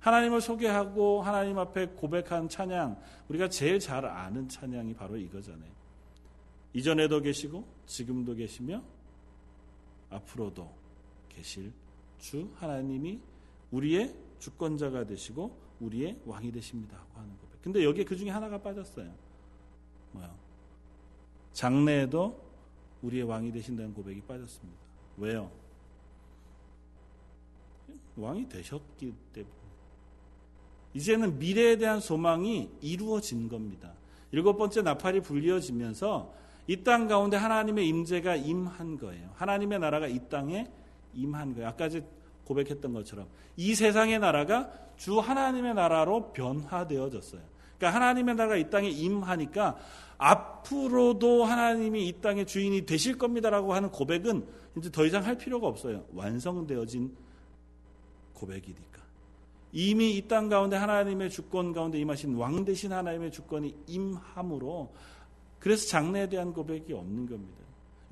하나님을 0.00 0.40
소개하고 0.42 1.22
하나님 1.22 1.58
앞에 1.58 1.86
고백한 1.86 2.48
찬양 2.48 3.00
우리가 3.28 3.48
제일 3.48 3.78
잘 3.78 4.04
아는 4.04 4.48
찬양이 4.48 4.94
바로 4.94 5.16
이거잖아요. 5.16 5.70
이전에도 6.74 7.20
계시고 7.20 7.66
지금도 7.86 8.34
계시며 8.34 8.82
앞으로도 10.10 10.72
계실 11.28 11.72
주 12.18 12.50
하나님이 12.56 13.20
우리의 13.70 14.14
주권자가 14.38 15.06
되시고 15.06 15.56
우리의 15.80 16.20
왕이 16.26 16.50
되십니다 16.52 16.96
하고 16.96 17.20
하는 17.20 17.36
고백. 17.38 17.62
근데 17.62 17.84
여기에 17.84 18.04
그 18.04 18.16
중에 18.16 18.30
하나가 18.30 18.60
빠졌어요. 18.60 19.12
뭐요? 20.12 20.34
장래에도 21.52 22.40
우리의 23.02 23.24
왕이 23.24 23.52
되신다는 23.52 23.94
고백이 23.94 24.22
빠졌습니다. 24.22 24.80
왜요? 25.16 25.50
왕이 28.16 28.48
되셨기 28.48 29.14
때문에. 29.32 29.54
이제는 30.94 31.38
미래에 31.38 31.76
대한 31.76 32.00
소망이 32.00 32.70
이루어진 32.80 33.48
겁니다. 33.48 33.94
일곱 34.32 34.56
번째 34.56 34.82
나팔이 34.82 35.20
불리어지면서 35.20 36.32
이 36.68 36.84
땅 36.84 37.08
가운데 37.08 37.36
하나님의 37.36 37.88
임재가 37.88 38.36
임한 38.36 38.98
거예요. 38.98 39.30
하나님의 39.36 39.78
나라가 39.78 40.06
이 40.06 40.20
땅에 40.28 40.66
임한 41.14 41.54
거예요. 41.54 41.68
아까 41.68 41.88
고백했던 42.44 42.92
것처럼 42.92 43.26
이 43.56 43.74
세상의 43.74 44.18
나라가 44.18 44.70
주 44.96 45.18
하나님의 45.18 45.74
나라로 45.74 46.32
변화되어졌어요. 46.32 47.40
그러니까 47.78 47.94
하나님의 47.96 48.34
나라가 48.34 48.56
이 48.56 48.68
땅에 48.70 48.88
임하니까 48.88 49.76
앞으로도 50.18 51.44
하나님이 51.44 52.08
이 52.08 52.20
땅의 52.20 52.46
주인이 52.46 52.84
되실 52.86 53.16
겁니다라고 53.16 53.72
하는 53.72 53.90
고백은 53.90 54.46
이제 54.76 54.90
더 54.90 55.06
이상 55.06 55.24
할 55.24 55.38
필요가 55.38 55.66
없어요. 55.68 56.04
완성되어진 56.12 57.16
고백이니까. 58.34 58.98
이미 59.72 60.16
이 60.16 60.26
땅 60.28 60.48
가운데 60.48 60.76
하나님의 60.76 61.30
주권 61.30 61.72
가운데 61.72 61.98
임하신 61.98 62.34
왕 62.36 62.64
대신 62.64 62.92
하나님의 62.92 63.30
주권이 63.30 63.74
임함으로 63.86 64.92
그래서 65.58 65.86
장래에 65.88 66.28
대한 66.28 66.52
고백이 66.52 66.92
없는 66.92 67.26
겁니다. 67.26 67.58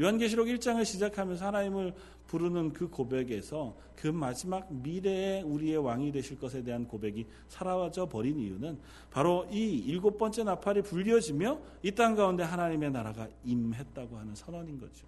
요한계시록 0.00 0.46
1장을 0.48 0.84
시작하면서 0.84 1.46
하나님을 1.46 1.94
부르는 2.26 2.72
그 2.72 2.88
고백에서 2.88 3.74
그 3.94 4.08
마지막 4.08 4.70
미래에 4.70 5.42
우리의 5.42 5.78
왕이 5.78 6.12
되실 6.12 6.38
것에 6.38 6.62
대한 6.62 6.86
고백이 6.86 7.24
사라져 7.48 8.06
버린 8.06 8.38
이유는 8.38 8.78
바로 9.10 9.46
이 9.50 9.78
일곱 9.78 10.18
번째 10.18 10.44
나팔이 10.44 10.82
불려지며 10.82 11.58
이 11.82 11.92
땅 11.92 12.14
가운데 12.14 12.42
하나님의 12.42 12.90
나라가 12.90 13.28
임했다고 13.44 14.18
하는 14.18 14.34
선언인 14.34 14.78
거죠. 14.78 15.06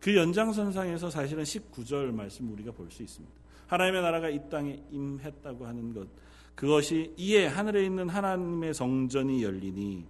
그 0.00 0.14
연장선상에서 0.16 1.10
사실은 1.10 1.42
19절 1.42 2.12
말씀 2.12 2.50
우리가 2.52 2.70
볼 2.72 2.90
수 2.90 3.02
있습니다. 3.02 3.34
하나님의 3.66 4.02
나라가 4.02 4.28
이 4.28 4.38
땅에 4.48 4.80
임했다고 4.92 5.66
하는 5.66 5.92
것. 5.92 6.06
그것이 6.54 7.12
이에 7.18 7.48
하늘에 7.48 7.84
있는 7.84 8.08
하나님의 8.08 8.72
성전이 8.72 9.42
열리니 9.42 10.04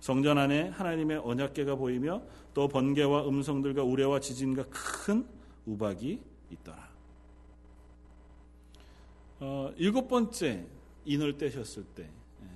성전 0.00 0.38
안에 0.38 0.68
하나님의 0.68 1.18
언약궤가 1.18 1.74
보이며 1.74 2.22
또 2.54 2.68
번개와 2.68 3.28
음성들과 3.28 3.82
우레와 3.82 4.20
지진과 4.20 4.66
큰 4.70 5.26
우박이 5.66 6.20
있더라. 6.50 6.88
어, 9.40 9.72
일곱 9.76 10.08
번째 10.08 10.66
인을 11.04 11.38
떼셨을 11.38 11.84
때 11.94 12.02
예, 12.04 12.46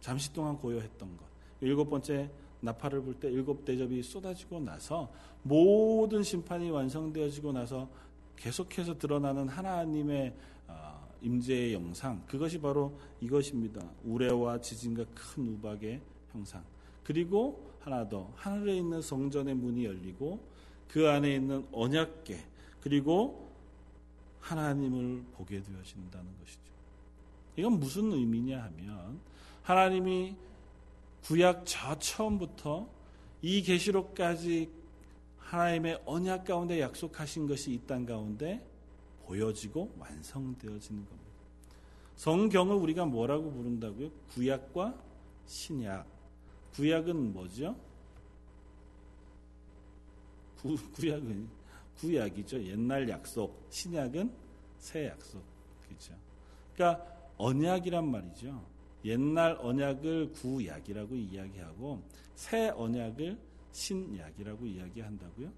잠시 0.00 0.32
동안 0.32 0.56
고요했던 0.56 1.16
것. 1.16 1.24
일곱 1.60 1.90
번째 1.90 2.30
나팔을 2.60 3.02
불 3.02 3.14
때 3.14 3.28
일곱 3.30 3.64
대접이 3.64 4.02
쏟아지고 4.02 4.60
나서 4.60 5.12
모든 5.42 6.22
심판이 6.22 6.70
완성되어지고 6.70 7.52
나서 7.52 7.88
계속해서 8.36 8.98
드러나는 8.98 9.48
하나님의 9.48 10.34
어, 10.68 11.08
임재의 11.22 11.74
영상 11.74 12.22
그것이 12.26 12.60
바로 12.60 12.96
이것입니다. 13.20 13.82
우레와 14.04 14.60
지진과 14.60 15.06
큰 15.14 15.48
우박의 15.48 16.00
형상. 16.32 16.64
그리고 17.04 17.72
하나 17.80 18.08
더 18.08 18.32
하늘에 18.36 18.76
있는 18.76 19.02
성전의 19.02 19.54
문이 19.54 19.84
열리고 19.84 20.40
그 20.88 21.08
안에 21.08 21.34
있는 21.34 21.66
언약계 21.72 22.44
그리고 22.80 23.50
하나님을 24.40 25.24
보게 25.32 25.62
되어진다는 25.62 26.26
것이죠. 26.40 26.60
이건 27.56 27.78
무슨 27.78 28.12
의미냐 28.12 28.62
하면 28.62 29.20
하나님이 29.62 30.36
구약 31.22 31.62
저 31.64 31.98
처음부터 31.98 32.88
이 33.42 33.62
계시록까지 33.62 34.70
하나님의 35.38 36.02
언약 36.06 36.44
가운데 36.44 36.80
약속하신 36.80 37.46
것이 37.46 37.72
이 37.72 37.86
땅 37.86 38.06
가운데 38.06 38.66
보여지고 39.26 39.94
완성되어지는 39.98 41.04
겁니다. 41.04 41.30
성경을 42.16 42.76
우리가 42.76 43.04
뭐라고 43.06 43.50
부른다고요? 43.52 44.10
구약과 44.34 44.94
신약. 45.46 46.06
구약은 46.74 47.32
뭐죠? 47.32 47.76
구, 50.56 50.76
구약은 50.92 51.48
구약이죠. 51.98 52.62
옛날 52.64 53.08
약속. 53.08 53.66
신약은 53.70 54.32
새 54.78 55.06
약속. 55.06 55.42
그렇죠. 55.86 56.14
그러니까 56.74 57.04
언약이란 57.36 58.10
말이죠. 58.10 58.64
옛날 59.04 59.56
언약을 59.60 60.32
구약이라고 60.32 61.16
이야기하고 61.16 62.02
새 62.34 62.68
언약을 62.68 63.38
신약이라고 63.72 64.66
이야기한다고요. 64.66 65.52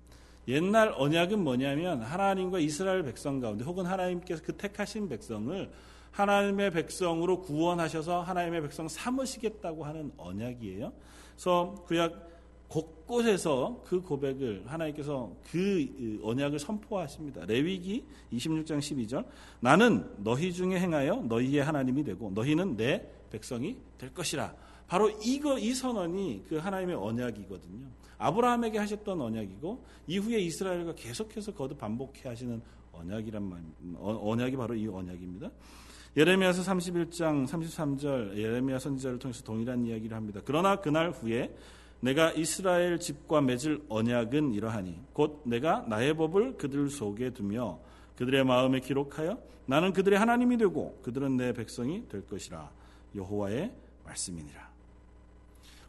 옛날 0.48 0.92
언약은 0.96 1.42
뭐냐면 1.42 2.02
하나님과 2.02 2.58
이스라엘 2.58 3.02
백성 3.02 3.40
가운데 3.40 3.64
혹은 3.64 3.86
하나님께서 3.86 4.42
그 4.44 4.56
택하신 4.56 5.08
백성을 5.08 5.70
하나님의 6.10 6.70
백성으로 6.70 7.40
구원하셔서 7.40 8.22
하나님의 8.22 8.62
백성 8.62 8.88
삼으시겠다고 8.88 9.84
하는 9.84 10.12
언약이에요. 10.16 10.92
그래서 11.34 11.74
구약 11.86 12.34
곳곳에서 12.68 13.82
그 13.86 14.00
고백을 14.00 14.64
하나님께서 14.66 15.32
그 15.50 16.20
언약을 16.22 16.58
선포하십니다. 16.58 17.44
레위기 17.46 18.04
26장 18.32 18.78
12절 18.78 19.24
나는 19.60 20.08
너희 20.18 20.52
중에 20.52 20.78
행하여 20.78 21.24
너희의 21.28 21.62
하나님이 21.62 22.02
되고 22.04 22.30
너희는 22.30 22.76
내 22.76 23.06
백성이 23.30 23.76
될 23.98 24.12
것이라. 24.12 24.54
바로 24.86 25.10
이거 25.24 25.58
이 25.58 25.72
선언이 25.72 26.44
그 26.48 26.56
하나님의 26.56 26.96
언약이거든요. 26.96 27.86
아브라함에게 28.18 28.78
하셨던 28.78 29.20
언약이고 29.20 29.84
이후에 30.06 30.38
이스라엘과 30.40 30.94
계속해서 30.94 31.54
거듭 31.54 31.78
반복해 31.78 32.28
하시는 32.28 32.60
언약이란 32.92 33.42
말 33.42 33.60
어, 33.96 34.20
언약이 34.22 34.56
바로 34.56 34.74
이 34.74 34.86
언약입니다. 34.86 35.50
예레미야서 36.16 36.62
31장 36.62 37.46
33절 37.46 38.36
예레미야 38.36 38.78
선지자를 38.78 39.18
통해서 39.18 39.42
동일한 39.42 39.84
이야기를 39.84 40.16
합니다. 40.16 40.40
그러나 40.44 40.76
그날 40.76 41.10
후에 41.10 41.54
내가 42.00 42.32
이스라엘 42.32 43.00
집과 43.00 43.40
맺을 43.40 43.82
언약은 43.88 44.52
이러하니 44.52 45.00
곧 45.12 45.42
내가 45.44 45.84
나의 45.88 46.14
법을 46.14 46.56
그들 46.56 46.90
속에 46.90 47.30
두며 47.30 47.78
그들의 48.16 48.44
마음에 48.44 48.78
기록하여 48.78 49.38
나는 49.66 49.92
그들의 49.92 50.18
하나님이 50.18 50.58
되고 50.58 51.00
그들은 51.02 51.36
내 51.36 51.52
백성이 51.52 52.06
될 52.08 52.26
것이라 52.26 52.70
여호와의 53.16 53.72
말씀이니라. 54.04 54.73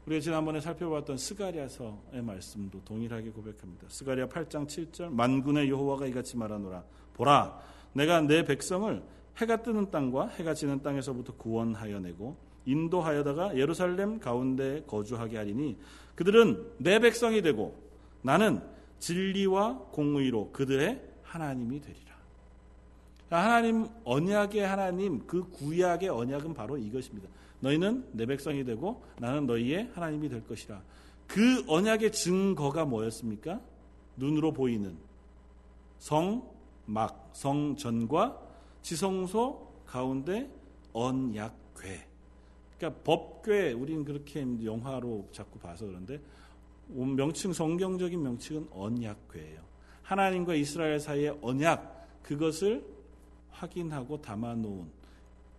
우리가 0.06 0.22
지난번에 0.22 0.60
살펴봤던 0.60 1.18
스가랴서의 1.18 2.22
말씀도 2.22 2.84
동일하게 2.86 3.32
고백합니다. 3.32 3.88
스가랴 3.89 4.28
8장 4.28 4.68
7절 4.68 5.12
만군의 5.12 5.70
여호와가 5.70 6.06
이같이 6.06 6.38
말하노라 6.38 6.84
보라 7.13 7.60
내가 7.94 8.22
내 8.22 8.44
백성을 8.44 9.02
해가 9.38 9.63
뜨는 9.63 9.89
땅과 9.89 10.28
해가 10.28 10.54
지는 10.54 10.84
땅에서부터 10.84 11.34
구원하여 11.38 12.00
내고 12.00 12.38
인도하여다가 12.65 13.58
예루살렘 13.58 14.20
가운데 14.20 14.84
거주하게 14.86 15.38
하리니 15.38 15.78
그들은 16.15 16.74
내 16.78 17.00
백성이 17.00 17.41
되고 17.41 17.76
나는 18.22 18.62
진리와 19.00 19.89
공의로 19.91 20.52
그들의 20.52 21.02
하나님이 21.24 21.82
되리라. 21.82 22.15
하나님 23.30 23.88
언약의 24.04 24.62
하나님 24.62 25.26
그 25.26 25.44
구약의 25.50 26.10
언약은 26.10 26.54
바로 26.54 26.78
이것입니다. 26.78 27.28
너희는 27.65 28.10
내 28.12 28.28
백성이 28.28 28.63
되고 28.63 29.04
나는 29.19 29.47
너희의 29.47 29.89
하나님이 29.93 30.30
될 30.30 30.45
것이라. 30.45 30.84
그 31.25 31.63
언약의 31.67 32.12
증거가 32.12 32.86
뭐였습니까? 32.86 33.60
눈으로 34.17 34.54
보이는 34.54 34.95
성 35.97 36.47
막, 36.86 37.32
성전과 37.34 38.39
지성소 38.84 39.82
가운데 39.88 40.47
언약궤. 40.93 42.08
그러니까 42.78 43.01
법궤 43.04 43.73
우리는 43.73 44.06
그렇게 44.06 44.41
영화로 44.63 45.28
자꾸 45.32 45.58
봐서 45.58 45.88
그런데 45.88 46.21
명칭 46.88 47.51
성경적인 47.51 48.21
명칭은 48.21 48.67
언약궤예요. 48.71 49.60
하나님과 50.04 50.54
이스라엘 50.54 50.99
사이의 50.99 51.39
언약 51.41 52.21
그것을 52.21 52.86
확인하고 53.49 54.21
담아놓은 54.21 54.88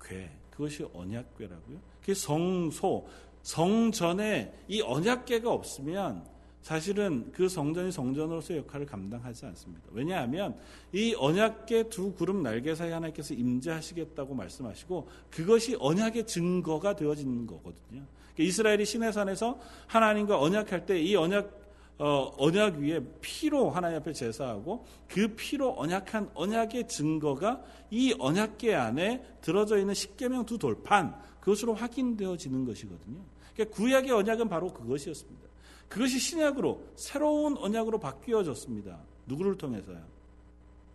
궤 0.00 0.30
그것이 0.56 0.84
언약궤라고요. 0.94 1.95
그 2.06 2.14
성소 2.14 3.06
성전에 3.42 4.52
이 4.68 4.80
언약궤가 4.80 5.50
없으면 5.50 6.24
사실은 6.62 7.30
그 7.32 7.48
성전이 7.48 7.92
성전으로서 7.92 8.56
역할을 8.56 8.86
감당하지 8.86 9.46
않습니다. 9.46 9.84
왜냐하면 9.92 10.56
이 10.92 11.14
언약계 11.16 11.90
두 11.90 12.12
구름 12.12 12.42
날개 12.42 12.74
사이 12.74 12.90
하나님께서 12.90 13.34
임재하시겠다고 13.34 14.34
말씀하시고 14.34 15.08
그것이 15.30 15.76
언약의 15.78 16.26
증거가 16.26 16.96
되어지는 16.96 17.46
거거든요. 17.46 18.02
그러니까 18.34 18.42
이스라엘이 18.42 18.84
시내산에서 18.84 19.60
하나님과 19.86 20.40
언약할 20.40 20.86
때 20.86 21.00
이 21.00 21.14
언약 21.14 21.66
어, 21.98 22.34
언약 22.36 22.76
위에 22.76 23.00
피로 23.22 23.70
하나님 23.70 23.98
앞에 23.98 24.12
제사하고 24.12 24.84
그 25.08 25.28
피로 25.28 25.78
언약한 25.78 26.30
언약의 26.34 26.88
증거가 26.88 27.62
이 27.90 28.14
언약계 28.18 28.74
안에 28.74 29.22
들어져 29.40 29.78
있는 29.78 29.94
십계명 29.94 30.44
두 30.44 30.58
돌판 30.58 31.14
그것으로 31.46 31.74
확인되어지는 31.74 32.64
것이거든요. 32.64 33.20
그러니까 33.54 33.76
구약의 33.76 34.10
언약은 34.10 34.48
바로 34.48 34.72
그것이었습니다. 34.72 35.46
그것이 35.88 36.18
신약으로 36.18 36.82
새로운 36.96 37.56
언약으로 37.56 38.00
바뀌어졌습니다. 38.00 38.98
누구를 39.26 39.56
통해서요? 39.56 40.02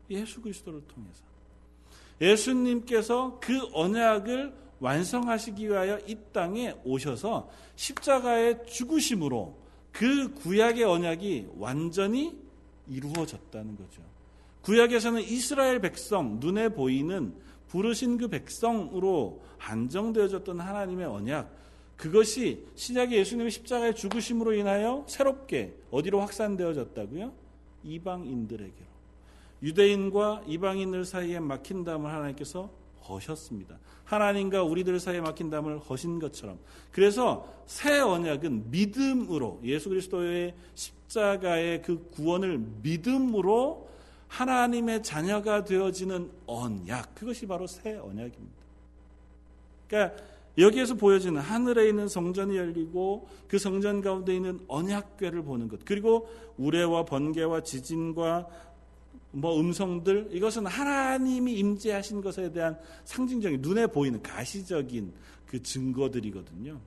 예수 0.10 0.42
그리스도를 0.42 0.82
통해서. 0.88 1.24
예수님께서 2.20 3.40
그 3.40 3.66
언약을 3.72 4.54
완성하시기 4.82 5.70
위하여 5.70 5.98
이 6.00 6.18
땅에 6.34 6.76
오셔서 6.84 7.50
십자가의 7.78 8.66
죽으심으로 8.68 9.58
그 9.94 10.34
구약의 10.34 10.84
언약이 10.84 11.48
완전히 11.56 12.38
이루어졌다는 12.90 13.78
거죠. 13.78 14.02
구약에서는 14.64 15.22
이스라엘 15.22 15.80
백성, 15.80 16.42
눈에 16.42 16.70
보이는 16.70 17.34
부르신 17.72 18.18
그 18.18 18.28
백성으로 18.28 19.42
한정되어졌던 19.58 20.60
하나님의 20.60 21.06
언약, 21.06 21.56
그것이 21.96 22.66
신약의 22.76 23.18
예수님의 23.20 23.50
십자가의 23.50 23.96
죽으심으로 23.96 24.54
인하여 24.54 25.06
새롭게 25.08 25.74
어디로 25.90 26.20
확산되어졌다고요? 26.20 27.32
이방인들에게로. 27.84 28.92
유대인과 29.64 30.44
이방인들 30.48 31.06
사이에 31.06 31.40
막힌 31.40 31.86
담을 31.86 32.12
하나님께서 32.12 32.70
허셨습니다. 33.08 33.80
하나님과 34.04 34.64
우리들 34.64 35.00
사이에 35.00 35.22
막힌 35.22 35.50
담을 35.50 35.80
허신 35.80 36.20
것처럼. 36.20 36.60
그래서 36.92 37.48
새 37.68 38.00
언약은 38.00 38.70
믿음으로 38.70 39.62
예수 39.64 39.88
그리스도의 39.88 40.56
십자가의 40.74 41.84
그 41.84 42.10
구원을 42.10 42.60
믿음으로 42.82 43.88
하나님의 44.32 45.04
자녀가 45.04 45.63
되어지는 45.65 46.32
언약. 46.48 47.15
그것이 47.15 47.46
바로 47.46 47.67
새 47.67 47.96
언약입니다. 47.98 48.62
그러니까 49.88 50.24
여기에서 50.58 50.96
보여지는 50.96 51.41
하늘에 51.41 51.89
있는 51.89 52.08
성전이 52.08 52.56
열리고 52.56 53.28
그 53.50 53.60
성전 53.60 54.02
가운데 54.02 54.34
있는 54.34 54.60
언약궤를 54.70 55.44
보는 55.44 55.67
것. 55.67 55.84
그리고 55.84 56.30
우레와 56.58 57.04
번개와 57.06 57.63
지진과 57.63 58.48
뭐 59.32 59.60
음성들 59.60 60.30
이것은 60.32 60.65
하나님이 60.65 61.54
임재하신 61.56 62.22
것에 62.22 62.52
대한 62.54 62.78
상징적인 63.04 63.62
눈에 63.62 63.88
보이는 63.88 64.22
가시적인 64.22 65.13
그 65.46 65.62
증거들이거든요. 65.62 66.80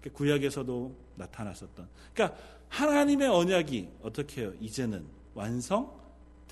그러니까 0.00 0.16
구약에서도 0.16 0.94
나타났었던. 1.16 1.88
그러니까 2.14 2.38
하나님의 2.68 3.28
언약이 3.28 3.88
어떻게 4.02 4.42
해요? 4.42 4.52
이제는 4.60 5.04
완성 5.34 6.05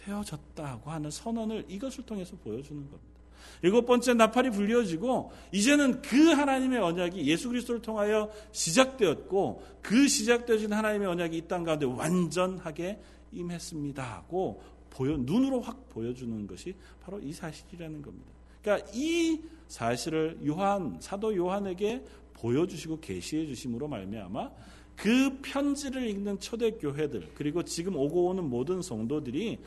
되어졌다고 0.05 0.91
하는 0.91 1.11
선언을 1.11 1.65
이것을 1.69 2.05
통해서 2.05 2.37
보여주는 2.37 2.81
겁니다. 2.81 3.15
일곱 3.63 3.87
번째 3.87 4.15
나팔이 4.15 4.51
불려지고 4.51 5.33
이제는 5.53 6.03
그 6.03 6.33
하나님의 6.33 6.81
언약이 6.81 7.27
예수 7.27 7.49
그리스도를 7.49 7.81
통하여 7.83 8.31
시작되었고 8.53 9.63
그 9.83 10.09
시작되어진 10.09 10.73
하나님의 10.73 11.09
언약이 11.09 11.37
이 11.37 11.49
땅 11.49 11.65
가운데 11.65 11.87
완전하게 11.87 12.99
임했습니다고 13.33 14.63
보여 14.91 15.17
눈으로 15.17 15.61
확 15.61 15.89
보여주는 15.89 16.47
것이 16.47 16.75
바로 17.03 17.19
이 17.21 17.33
사실이라는 17.33 18.03
겁니다. 18.03 18.31
그러니까 18.63 18.89
이 18.95 19.41
사실을 19.69 20.39
요한 20.47 20.99
사도 21.01 21.35
요한에게 21.35 22.05
보여주시고 22.35 23.01
계시해 23.01 23.47
주심으로 23.47 23.89
말미암아 23.89 24.51
그 24.97 25.39
편지를 25.43 26.09
읽는 26.09 26.39
초대 26.39 26.71
교회들 26.73 27.31
그리고 27.35 27.63
지금 27.65 27.97
오고 27.97 28.27
오는 28.27 28.45
모든 28.45 28.81
성도들이 28.83 29.59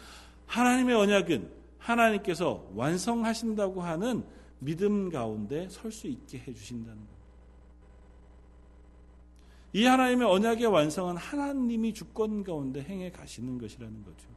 하나님의 0.47 0.95
언약은 0.95 1.51
하나님께서 1.77 2.67
완성하신다고 2.73 3.81
하는 3.81 4.25
믿음 4.59 5.09
가운데 5.09 5.69
설 5.69 5.91
수 5.91 6.07
있게 6.07 6.39
해주신다는 6.39 6.99
것. 6.99 7.17
이 9.73 9.85
하나님의 9.85 10.27
언약의 10.27 10.65
완성은 10.65 11.17
하나님이 11.17 11.93
주권 11.93 12.43
가운데 12.43 12.81
행해 12.81 13.11
가시는 13.11 13.59
것이라는 13.59 14.03
거죠. 14.03 14.27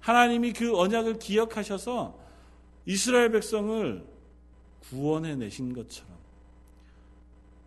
하나님이 0.00 0.52
그 0.52 0.78
언약을 0.78 1.18
기억하셔서 1.18 2.18
이스라엘 2.86 3.30
백성을 3.30 4.06
구원해 4.80 5.34
내신 5.34 5.74
것처럼 5.74 6.16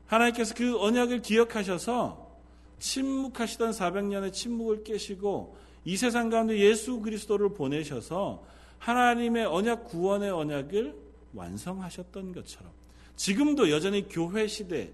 하나님께서 0.08 0.56
그 0.56 0.80
언약을 0.80 1.22
기억하셔서 1.22 2.32
침묵하시던 2.80 3.72
400년의 3.72 4.34
침묵을 4.34 4.84
깨시고 4.84 5.56
이 5.86 5.98
세상 5.98 6.30
가운데 6.30 6.58
예수 6.60 7.00
그리스도를 7.00 7.54
보내셔서 7.54 8.44
하나님의 8.80 9.46
언약 9.46 9.86
구원의 9.86 10.32
언약을 10.32 10.96
완성하셨던 11.34 12.34
것처럼 12.34 12.72
지금도 13.15 13.70
여전히 13.70 14.08
교회 14.08 14.48
시대 14.48 14.91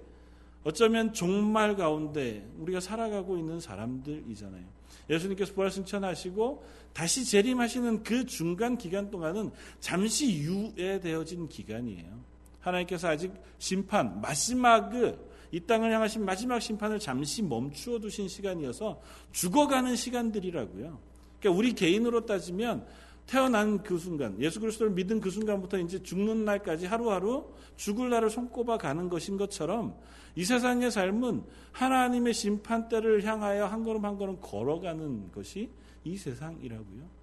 어쩌면 0.64 1.14
종말 1.14 1.78
가운데 1.78 2.46
우리가 2.60 2.80
살아가고 2.80 3.38
있는 3.38 3.60
사람들이잖아요. 3.60 4.66
예수님께서 5.10 5.54
부활승천하시고 5.54 6.64
다시 6.94 7.24
재림하시는 7.24 8.04
그 8.04 8.26
중간 8.26 8.78
기간 8.78 9.10
동안은 9.10 9.52
잠시 9.80 10.34
유예되어진 10.40 11.48
기간이에요. 11.48 12.20
하나님께서 12.60 13.08
아직 13.08 13.32
심판 13.60 14.20
마지막을 14.20 15.18
이 15.52 15.60
땅을 15.62 15.92
향하신 15.92 16.26
마지막 16.26 16.60
심판을 16.60 17.00
잠시 17.00 17.42
멈추어 17.42 18.00
두신 18.00 18.28
시간이어서 18.28 19.02
죽어가는 19.32 19.96
시간들이라고요. 19.96 21.00
그러니까 21.40 21.58
우리 21.58 21.74
개인으로 21.74 22.26
따지면 22.26 22.86
태어난 23.28 23.84
그 23.84 23.98
순간, 23.98 24.40
예수 24.40 24.60
그리스도를 24.60 24.94
믿은 24.94 25.20
그 25.20 25.30
순간부터 25.30 25.80
이제 25.80 26.02
죽는 26.02 26.46
날까지 26.46 26.86
하루하루 26.86 27.46
죽을 27.76 28.10
날을 28.10 28.30
손꼽아 28.30 28.78
가는 28.78 29.10
것인 29.10 29.38
것처럼 29.38 29.96
이 30.36 30.46
세상의 30.46 30.92
삶은 30.92 31.44
하나님의 31.74 32.34
심판대를 32.34 33.26
향하여 33.26 33.66
한 33.66 33.84
걸음 33.84 34.06
한 34.06 34.18
걸음 34.18 34.38
걸어가는 34.40 35.32
것이 35.34 35.70
이 36.06 36.16
세상이라고요. 36.16 37.18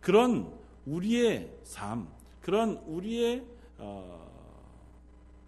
그런 0.00 0.52
우리의 0.86 1.50
삶, 1.64 2.06
그런 2.40 2.80
우리의 2.86 3.44
어, 3.78 4.24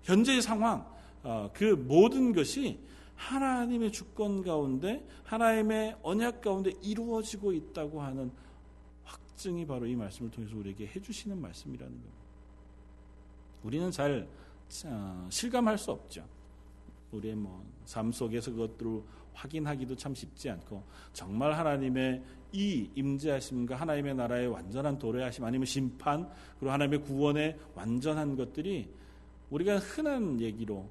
현재의 0.03 0.43
상황, 0.43 0.79
어, 0.81 0.96
그 1.53 1.65
모든 1.65 2.33
것이 2.33 2.79
하나님의 3.15 3.93
주권 3.93 4.43
가운데 4.43 5.07
하나님의 5.25 5.97
언약 6.03 6.41
가운데 6.41 6.73
이루어지고 6.83 7.53
있다고 7.53 8.03
하는 8.03 8.31
확증이 9.05 9.67
바로 9.67 9.87
이 9.87 9.95
말씀을 9.97 10.31
통해서 10.31 10.57
우리에게 10.57 10.87
해주시는 10.87 11.41
말씀이라는 11.41 11.93
겁니다. 11.93 12.17
우리는 13.63 13.91
잘 13.91 14.29
어, 14.85 15.27
실감할 15.31 15.79
수 15.79 15.91
없죠. 15.93 16.25
우리의 17.13 17.35
뭐 17.35 17.77
삶 17.87 18.11
속에서 18.13 18.51
그것들을 18.51 19.03
확인하기도 19.33 19.97
참 19.97 20.15
쉽지 20.15 20.51
않고 20.51 20.83
정말 21.13 21.53
하나님의 21.53 22.23
이 22.53 22.91
임재하심과 22.95 23.77
하나님의 23.77 24.15
나라의 24.15 24.49
완전한 24.49 24.99
도래하심 24.99 25.45
아니면 25.45 25.67
심판 25.67 26.29
그리고 26.59 26.73
하나님의 26.73 27.03
구원의 27.03 27.59
완전한 27.75 28.35
것들이 28.37 28.89
우리가 29.51 29.79
흔한 29.79 30.41
얘기로 30.41 30.89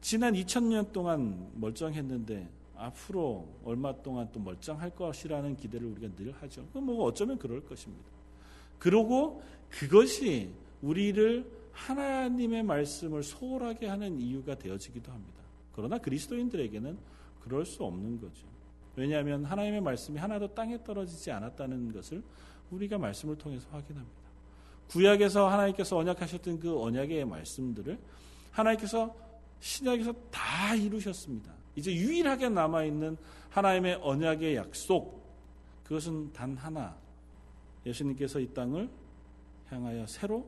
지난 0.00 0.34
2000년 0.34 0.92
동안 0.92 1.50
멀쩡했는데 1.54 2.48
앞으로 2.76 3.48
얼마 3.64 3.92
동안 4.02 4.28
또 4.32 4.38
멀쩡할 4.40 4.90
것이라는 4.90 5.56
기대를 5.56 5.86
우리가 5.88 6.14
늘 6.16 6.32
하죠. 6.32 6.62
뭐 6.74 7.04
어쩌면 7.04 7.38
그럴 7.38 7.64
것입니다. 7.64 8.04
그러고 8.78 9.42
그것이 9.68 10.50
우리를 10.80 11.50
하나님의 11.72 12.62
말씀을 12.62 13.22
소홀하게 13.22 13.88
하는 13.88 14.20
이유가 14.20 14.54
되어지기도 14.56 15.10
합니다. 15.10 15.42
그러나 15.72 15.98
그리스도인들에게는 15.98 16.98
그럴 17.40 17.64
수 17.64 17.84
없는 17.84 18.20
거죠. 18.20 18.46
왜냐하면 18.96 19.44
하나님의 19.44 19.80
말씀이 19.80 20.18
하나도 20.18 20.54
땅에 20.54 20.82
떨어지지 20.82 21.30
않았다는 21.30 21.92
것을 21.92 22.22
우리가 22.70 22.98
말씀을 22.98 23.36
통해서 23.36 23.68
확인합니다. 23.70 24.18
구약에서 24.88 25.48
하나님께서 25.48 25.96
언약하셨던 25.96 26.60
그 26.60 26.80
언약의 26.80 27.24
말씀들을 27.24 27.98
하나님께서 28.50 29.14
신약에서 29.60 30.12
다 30.30 30.74
이루셨습니다. 30.74 31.52
이제 31.76 31.94
유일하게 31.94 32.48
남아있는 32.48 33.16
하나님의 33.50 34.00
언약의 34.02 34.56
약속, 34.56 35.24
그것은 35.84 36.32
단 36.32 36.56
하나. 36.56 36.96
예수님께서 37.86 38.40
이 38.40 38.52
땅을 38.52 38.90
향하여 39.66 40.06
새로 40.06 40.46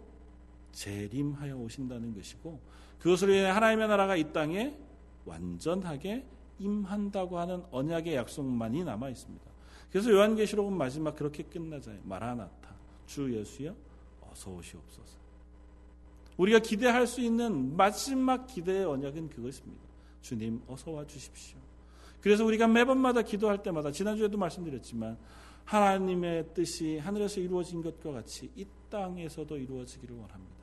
재림하여 0.73 1.57
오신다는 1.57 2.15
것이고, 2.15 2.61
그것으로 2.99 3.33
인해 3.33 3.47
하나님의 3.47 3.89
나라가 3.89 4.17
이 4.17 4.33
땅에 4.33 4.77
완전하게 5.25 6.27
임한다고 6.59 7.39
하는 7.39 7.65
언약의 7.71 8.15
약속만이 8.15 8.85
남아 8.85 9.09
있습니다. 9.09 9.45
그래서 9.91 10.11
요한계시록은 10.11 10.77
마지막 10.77 11.17
그렇게 11.17 11.43
끝나잖아요. 11.43 12.03
마라나타, 12.05 12.75
주 13.07 13.35
예수여, 13.35 13.75
어서 14.21 14.51
오시옵소서. 14.51 15.20
우리가 16.41 16.59
기대할 16.59 17.07
수 17.07 17.21
있는 17.21 17.77
마지막 17.77 18.47
기대의 18.47 18.87
언약은 18.87 19.29
그것입니다. 19.29 19.83
주님 20.23 20.63
어서 20.67 20.91
와 20.91 21.07
주십시오. 21.07 21.59
그래서 22.23 22.47
우리가 22.47 22.67
매번마다 22.67 23.21
기도할 23.21 23.63
때마다 23.63 23.93
지난주에도 23.93 24.39
말씀드렸지만 24.39 25.19
하나님의 25.65 26.55
뜻이 26.55 26.97
하늘에서 26.97 27.41
이루어진 27.41 27.83
것과 27.83 28.13
같이 28.13 28.51
이 28.57 28.65
땅에서도 28.89 29.55
이루어지기를 29.55 30.17
원합니다. 30.17 30.60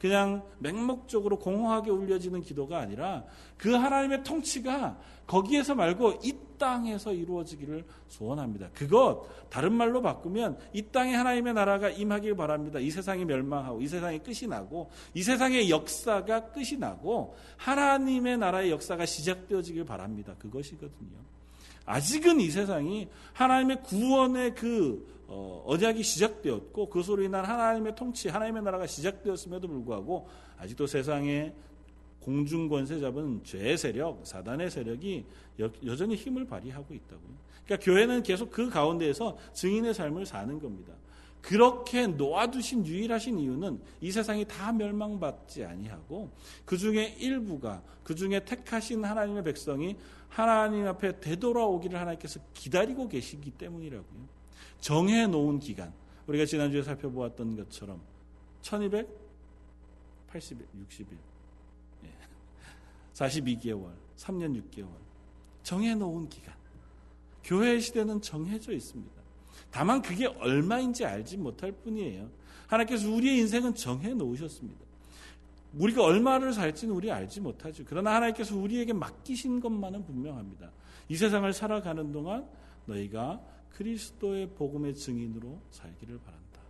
그냥 0.00 0.42
맹목적으로 0.58 1.38
공허하게 1.38 1.90
울려지는 1.90 2.40
기도가 2.40 2.78
아니라 2.78 3.24
그 3.58 3.72
하나님의 3.72 4.24
통치가 4.24 4.98
거기에서 5.26 5.74
말고 5.74 6.20
이 6.24 6.34
땅에서 6.58 7.12
이루어지기를 7.12 7.84
소원합니다. 8.08 8.70
그것 8.74 9.26
다른 9.50 9.72
말로 9.72 10.00
바꾸면 10.00 10.58
이 10.72 10.82
땅에 10.90 11.14
하나님의 11.14 11.54
나라가 11.54 11.90
임하길 11.90 12.34
바랍니다. 12.34 12.78
이 12.78 12.90
세상이 12.90 13.24
멸망하고 13.26 13.82
이 13.82 13.86
세상의 13.86 14.22
끝이 14.22 14.48
나고 14.48 14.90
이 15.14 15.22
세상의 15.22 15.70
역사가 15.70 16.46
끝이 16.52 16.78
나고 16.78 17.36
하나님의 17.58 18.38
나라의 18.38 18.70
역사가 18.70 19.04
시작되어지길 19.04 19.84
바랍니다. 19.84 20.34
그것이거든요. 20.38 21.30
아직은 21.84 22.40
이 22.40 22.50
세상이 22.50 23.08
하나님의 23.32 23.82
구원의 23.82 24.54
그 24.54 25.19
어, 25.32 25.62
언약이 25.64 26.02
시작되었고 26.02 26.88
그것으로 26.88 27.22
인한 27.22 27.44
하나님의 27.44 27.94
통치, 27.94 28.28
하나님의 28.28 28.64
나라가 28.64 28.84
시작되었음에도 28.84 29.68
불구하고 29.68 30.28
아직도 30.58 30.88
세상에 30.88 31.54
공중 32.18 32.68
권세 32.68 32.98
잡은 32.98 33.42
죄의 33.44 33.78
세력, 33.78 34.26
사단의 34.26 34.70
세력이 34.70 35.24
여, 35.60 35.96
전히 35.96 36.16
힘을 36.16 36.46
발휘하고 36.46 36.92
있다고요. 36.92 37.36
그러니까 37.64 37.84
교회는 37.84 38.24
계속 38.24 38.50
그 38.50 38.68
가운데에서 38.68 39.38
증인의 39.52 39.94
삶을 39.94 40.26
사는 40.26 40.58
겁니다. 40.58 40.92
그렇게 41.40 42.08
놓아두신 42.08 42.84
유일하신 42.84 43.38
이유는 43.38 43.80
이 44.00 44.10
세상이 44.10 44.44
다 44.46 44.72
멸망받지 44.72 45.64
아니하고 45.64 46.28
그 46.64 46.76
중에 46.76 47.14
일부가 47.20 47.82
그 48.02 48.16
중에 48.16 48.44
택하신 48.44 49.04
하나님의 49.04 49.44
백성이 49.44 49.96
하나님 50.28 50.86
앞에 50.88 51.20
되돌아오기를 51.20 51.98
하나님께서 51.98 52.40
기다리고 52.52 53.08
계시기 53.08 53.52
때문이라고요. 53.52 54.39
정해 54.80 55.26
놓은 55.26 55.58
기간. 55.58 55.92
우리가 56.26 56.44
지난주에 56.44 56.82
살펴보았던 56.82 57.56
것처럼 57.56 58.00
1280일, 58.62 59.06
60일. 60.30 61.16
42개월, 63.14 63.92
3년 64.16 64.62
6개월. 64.62 64.88
정해 65.62 65.94
놓은 65.94 66.28
기간. 66.28 66.54
교회 67.44 67.78
시대는 67.78 68.22
정해져 68.22 68.72
있습니다. 68.72 69.20
다만 69.70 70.00
그게 70.02 70.26
얼마인지 70.26 71.04
알지 71.04 71.36
못할 71.36 71.72
뿐이에요. 71.72 72.30
하나님께서 72.66 73.10
우리의 73.10 73.38
인생은 73.38 73.74
정해 73.74 74.14
놓으셨습니다. 74.14 74.80
우리가 75.74 76.02
얼마를 76.02 76.52
살지는 76.52 76.94
우리 76.94 77.10
알지 77.10 77.40
못하죠. 77.40 77.84
그러나 77.86 78.14
하나님께서 78.16 78.56
우리에게 78.56 78.92
맡기신 78.92 79.60
것만은 79.60 80.04
분명합니다. 80.04 80.70
이 81.08 81.16
세상을 81.16 81.52
살아가는 81.52 82.10
동안 82.12 82.48
너희가 82.86 83.40
그리스도의 83.72 84.50
복음의 84.50 84.94
증인으로 84.94 85.60
살기를 85.70 86.18
바란다. 86.18 86.60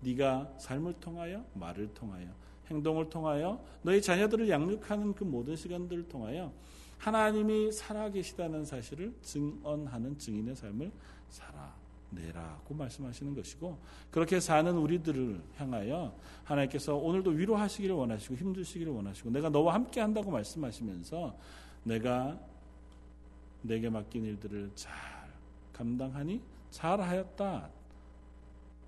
네가 0.00 0.54
삶을 0.58 0.94
통하여 1.00 1.44
말을 1.54 1.92
통하여 1.94 2.28
행동을 2.70 3.08
통하여 3.08 3.62
너희 3.82 4.00
자녀들을 4.00 4.48
양육하는 4.48 5.14
그 5.14 5.24
모든 5.24 5.56
시간들을 5.56 6.08
통하여 6.08 6.52
하나님이 6.98 7.72
살아계시다는 7.72 8.64
사실을 8.64 9.14
증언하는 9.22 10.18
증인의 10.18 10.54
삶을 10.54 10.92
살아내라고 11.28 12.74
말씀하시는 12.74 13.34
것이고 13.34 13.78
그렇게 14.10 14.38
사는 14.38 14.72
우리들을 14.76 15.42
향하여 15.56 16.14
하나님께서 16.44 16.96
오늘도 16.96 17.30
위로하시기를 17.30 17.94
원하시고 17.94 18.34
힘주시기를 18.36 18.92
원하시고 18.92 19.30
내가 19.30 19.48
너와 19.48 19.74
함께 19.74 20.00
한다고 20.00 20.30
말씀하시면서 20.30 21.36
내가 21.84 22.38
내게 23.62 23.88
맡긴 23.88 24.24
일들을 24.24 24.70
잘 24.74 25.19
감당하니 25.80 26.42
잘하였다. 26.70 27.70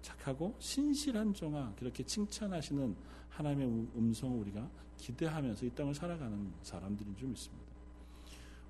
착하고 0.02 0.54
신실한 0.58 1.32
종아 1.32 1.74
그렇게 1.78 2.02
칭찬하시는 2.02 2.94
하나님의 3.30 3.88
음성을 3.96 4.38
우리가 4.40 4.68
기대하면서 4.98 5.64
이 5.66 5.70
땅을 5.70 5.94
살아가는 5.94 6.52
사람들인 6.62 7.16
줄 7.16 7.28
믿습니다. 7.28 7.72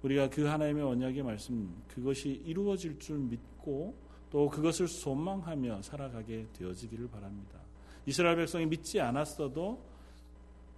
우리가 0.02 0.30
그 0.30 0.44
하나님의 0.44 0.84
언약의 0.84 1.22
말씀 1.24 1.82
그것이 1.88 2.42
이루어질 2.44 2.98
줄 2.98 3.18
믿고 3.18 3.96
또 4.30 4.48
그것을 4.48 4.86
소망하며 4.86 5.82
살아가게 5.82 6.46
되어지기를 6.52 7.08
바랍니다. 7.08 7.58
이스라엘 8.06 8.36
백성이 8.36 8.66
믿지 8.66 9.00
않았어도 9.00 9.82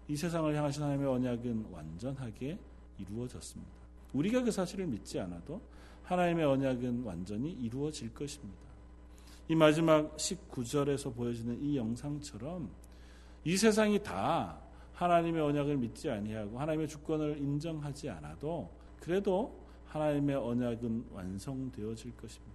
이 0.08 0.16
세상을 0.16 0.54
향하신 0.54 0.82
하나님의 0.82 1.08
언약은 1.08 1.66
완전하게 1.70 2.58
이루어졌습니다. 2.98 3.83
우리가 4.14 4.42
그 4.42 4.50
사실을 4.50 4.86
믿지 4.86 5.20
않아도 5.20 5.60
하나님의 6.04 6.44
언약은 6.44 7.02
완전히 7.02 7.52
이루어질 7.52 8.14
것입니다. 8.14 8.64
이 9.48 9.54
마지막 9.54 10.16
19절에서 10.16 11.14
보여지는 11.14 11.62
이 11.62 11.76
영상처럼 11.76 12.70
이 13.44 13.56
세상이 13.56 14.02
다 14.02 14.58
하나님의 14.94 15.42
언약을 15.42 15.76
믿지 15.76 16.08
아니하고 16.08 16.58
하나님의 16.58 16.88
주권을 16.88 17.38
인정하지 17.38 18.08
않아도 18.10 18.70
그래도 19.00 19.60
하나님의 19.86 20.36
언약은 20.36 21.06
완성되어질 21.12 22.16
것입니다. 22.16 22.54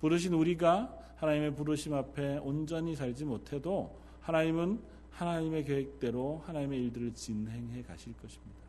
부르신 0.00 0.32
우리가 0.32 0.96
하나님의 1.16 1.54
부르심 1.54 1.94
앞에 1.94 2.38
온전히 2.38 2.94
살지 2.94 3.24
못해도 3.24 3.96
하나님은 4.20 4.80
하나님의 5.10 5.64
계획대로 5.64 6.42
하나님의 6.46 6.84
일들을 6.84 7.14
진행해 7.14 7.82
가실 7.82 8.12
것입니다. 8.14 8.65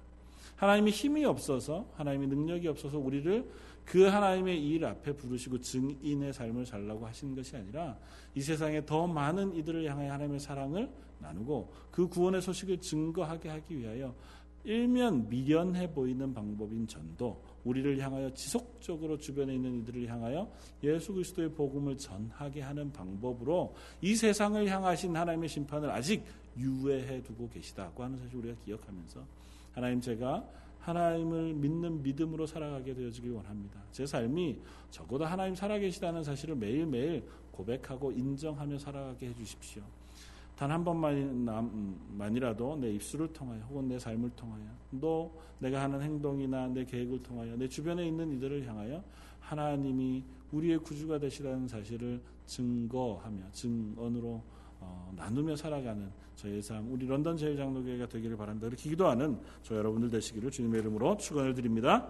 하나님이 0.58 0.92
힘이 0.92 1.26
없어서 1.26 1.88
하나님의 1.96 2.28
능력이 2.28 2.68
없어서 2.68 2.98
우리를 2.98 3.50
그 3.86 4.04
하나님의 4.04 4.68
일 4.68 4.84
앞에 4.84 5.14
부르시고 5.14 5.60
증인의 5.60 6.34
삶을 6.34 6.66
살라고 6.66 7.08
하신 7.08 7.36
것이 7.36 7.56
아니라 7.56 7.98
이 8.36 8.42
세상에 8.42 8.86
더 8.86 9.08
많은 9.08 9.56
이들을 9.56 9.90
향해 9.90 10.08
하나님의 10.08 10.40
사랑을 10.40 10.90
나누고 11.20 11.74
그 11.92 12.08
구원의 12.08 12.42
소식을 12.42 12.82
증거하게 12.82 13.50
하기 13.50 13.80
위하여 13.80 14.14
일면 14.64 15.30
미련해 15.30 15.92
보이는 15.94 16.34
방법인 16.34 16.86
전도 16.86 17.42
우리를 17.64 17.98
향하여 18.00 18.34
지속적으로 18.34 19.18
주변에 19.18 19.56
있는 19.56 19.80
이들을 19.82 20.08
향하여 20.08 20.52
예수 20.84 21.14
그리스도의 21.14 21.54
복음을 21.54 21.98
전하게 21.98 22.62
하는 22.62 22.92
방법으로 22.92 23.74
이 24.02 24.16
세상을 24.16 24.68
향하신 24.68 25.16
하나님의 25.16 25.48
심판을 25.48 25.90
아직 25.90 26.24
유예해 26.58 27.24
두고 27.24 27.48
계시다고 27.50 28.04
하는 28.04 28.18
사실 28.18 28.36
우리가 28.36 28.56
기억하면서 28.66 29.22
하나님 29.78 30.02
제가 30.02 30.44
하나님을 30.80 31.54
믿는 31.54 32.02
믿음으로 32.02 32.48
살아가게 32.48 32.96
되어지길 32.96 33.30
원합니다. 33.30 33.80
제 33.92 34.08
삶이 34.08 34.60
적어도 34.90 35.24
하나님 35.24 35.54
살아계시다는 35.54 36.24
사실을 36.24 36.56
매일매일 36.56 37.24
고백하고 37.52 38.12
인정하며 38.12 38.80
살아가게 38.80 39.28
해주십시오. 39.28 39.84
단 40.56 40.72
한 40.72 40.84
번만이라도 40.84 42.78
내 42.78 42.92
입술을 42.94 43.32
통하여 43.34 43.62
혹은 43.70 43.88
내 43.88 44.00
삶을 44.00 44.32
통하여 44.32 44.64
또 45.00 45.40
내가 45.60 45.84
하는 45.84 46.02
행동이나 46.02 46.70
내 46.70 46.84
계획을 46.84 47.22
통하여 47.22 47.56
내 47.56 47.68
주변에 47.68 48.08
있는 48.08 48.32
이들을 48.32 48.66
향하여 48.66 49.04
하나님이 49.42 50.24
우리의 50.54 50.80
구주가 50.80 51.20
되시라는 51.20 51.68
사실을 51.68 52.20
증거하며 52.48 53.52
증언으로 53.52 54.42
어, 54.80 55.12
나누며 55.16 55.56
살아가는 55.56 56.10
저의 56.36 56.62
삶 56.62 56.92
우리 56.92 57.08
런던 57.08 57.36
제일장로교회가 57.38 58.08
되기를 58.08 58.38
바랍니다. 58.38 58.68
그렇게 58.68 58.90
기도하는 58.90 59.40
저 59.64 59.76
여러분들 59.76 60.10
되시기를 60.10 60.52
주님의 60.52 60.82
이름으로 60.82 61.18
축원을 61.18 61.54
드립니다. 61.54 62.10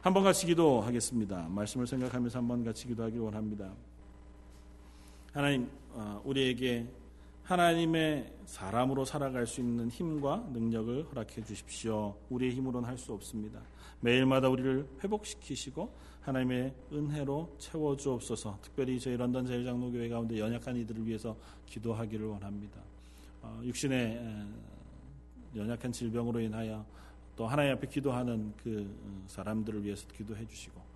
한번 0.00 0.24
같이 0.24 0.46
기도하겠습니다. 0.46 1.48
말씀을 1.48 1.86
생각하면서 1.86 2.38
한번 2.38 2.64
같이 2.64 2.86
기도하기 2.86 3.18
원합니다. 3.18 3.72
하나님 5.32 5.68
어, 5.92 6.20
우리에게 6.24 6.86
하나님의 7.48 8.30
사람으로 8.44 9.06
살아갈 9.06 9.46
수 9.46 9.62
있는 9.62 9.88
힘과 9.88 10.48
능력을 10.52 11.04
허락해 11.04 11.42
주십시오. 11.42 12.14
우리의 12.28 12.52
힘으로는 12.52 12.86
할 12.86 12.98
수 12.98 13.14
없습니다. 13.14 13.62
매일마다 14.00 14.50
우리를 14.50 14.86
회복시키시고 15.02 15.90
하나님의 16.20 16.74
은혜로 16.92 17.56
채워 17.58 17.96
주옵소서. 17.96 18.58
특별히 18.60 19.00
저희 19.00 19.16
런던 19.16 19.46
제일장로교회 19.46 20.10
가운데 20.10 20.38
연약한 20.38 20.76
이들을 20.76 21.06
위해서 21.06 21.34
기도하기를 21.64 22.26
원합니다. 22.26 22.82
어, 23.40 23.62
육신의 23.64 24.46
연약한 25.56 25.90
질병으로 25.90 26.40
인하여 26.40 26.84
또 27.34 27.46
하나님 27.46 27.72
앞에 27.72 27.86
기도하는 27.86 28.52
그 28.62 28.94
어, 29.04 29.24
사람들을 29.26 29.82
위해서 29.84 30.06
기도해 30.08 30.46
주시고 30.46 30.87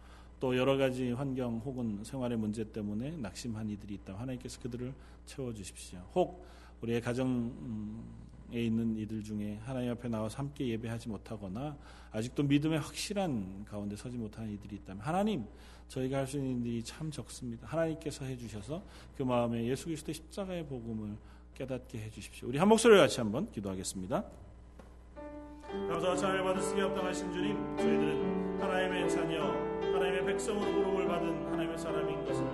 또 0.42 0.56
여러 0.56 0.76
가지 0.76 1.12
환경 1.12 1.58
혹은 1.64 2.02
생활의 2.02 2.36
문제 2.36 2.64
때문에 2.64 3.12
낙심한 3.18 3.70
이들이 3.70 3.94
있다. 3.94 4.18
하나님께서 4.18 4.60
그들을 4.60 4.92
채워 5.24 5.54
주십시오. 5.54 6.00
혹 6.16 6.44
우리의 6.80 7.00
가정에 7.00 7.30
있는 8.50 8.96
이들 8.96 9.22
중에 9.22 9.60
하나님 9.62 9.92
앞에 9.92 10.08
나와서 10.08 10.38
함께 10.38 10.66
예배하지 10.66 11.10
못하거나 11.10 11.76
아직도 12.10 12.42
믿음의 12.42 12.80
확실한 12.80 13.66
가운데 13.66 13.94
서지 13.94 14.16
못하는 14.16 14.50
이들이 14.50 14.74
있다면 14.78 15.00
하나님 15.04 15.44
저희가 15.86 16.18
할 16.18 16.26
수 16.26 16.38
있는 16.38 16.66
일이 16.66 16.82
참 16.82 17.08
적습니다. 17.12 17.68
하나님께서 17.68 18.24
해주셔서 18.24 18.82
그 19.16 19.22
마음에 19.22 19.64
예수 19.66 19.84
그리스도의 19.84 20.14
십자가의 20.14 20.66
복음을 20.66 21.16
깨닫게 21.54 22.00
해주십시오. 22.00 22.48
우리 22.48 22.58
한 22.58 22.66
목소리 22.66 22.96
같이 22.96 23.20
한번 23.20 23.48
기도하겠습니다. 23.52 24.24
감사와 25.68 26.16
찬양을 26.16 26.42
받으시기 26.42 26.80
합당하신 26.80 27.32
주님, 27.32 27.76
저희들은 27.76 28.60
하나님의 28.60 29.08
자녀, 29.08 29.71
하나님의 30.02 30.24
백성으로 30.24 30.72
부름을 30.72 31.06
받은 31.06 31.46
하나님의 31.52 31.78
사람인 31.78 32.24
것을 32.24 32.44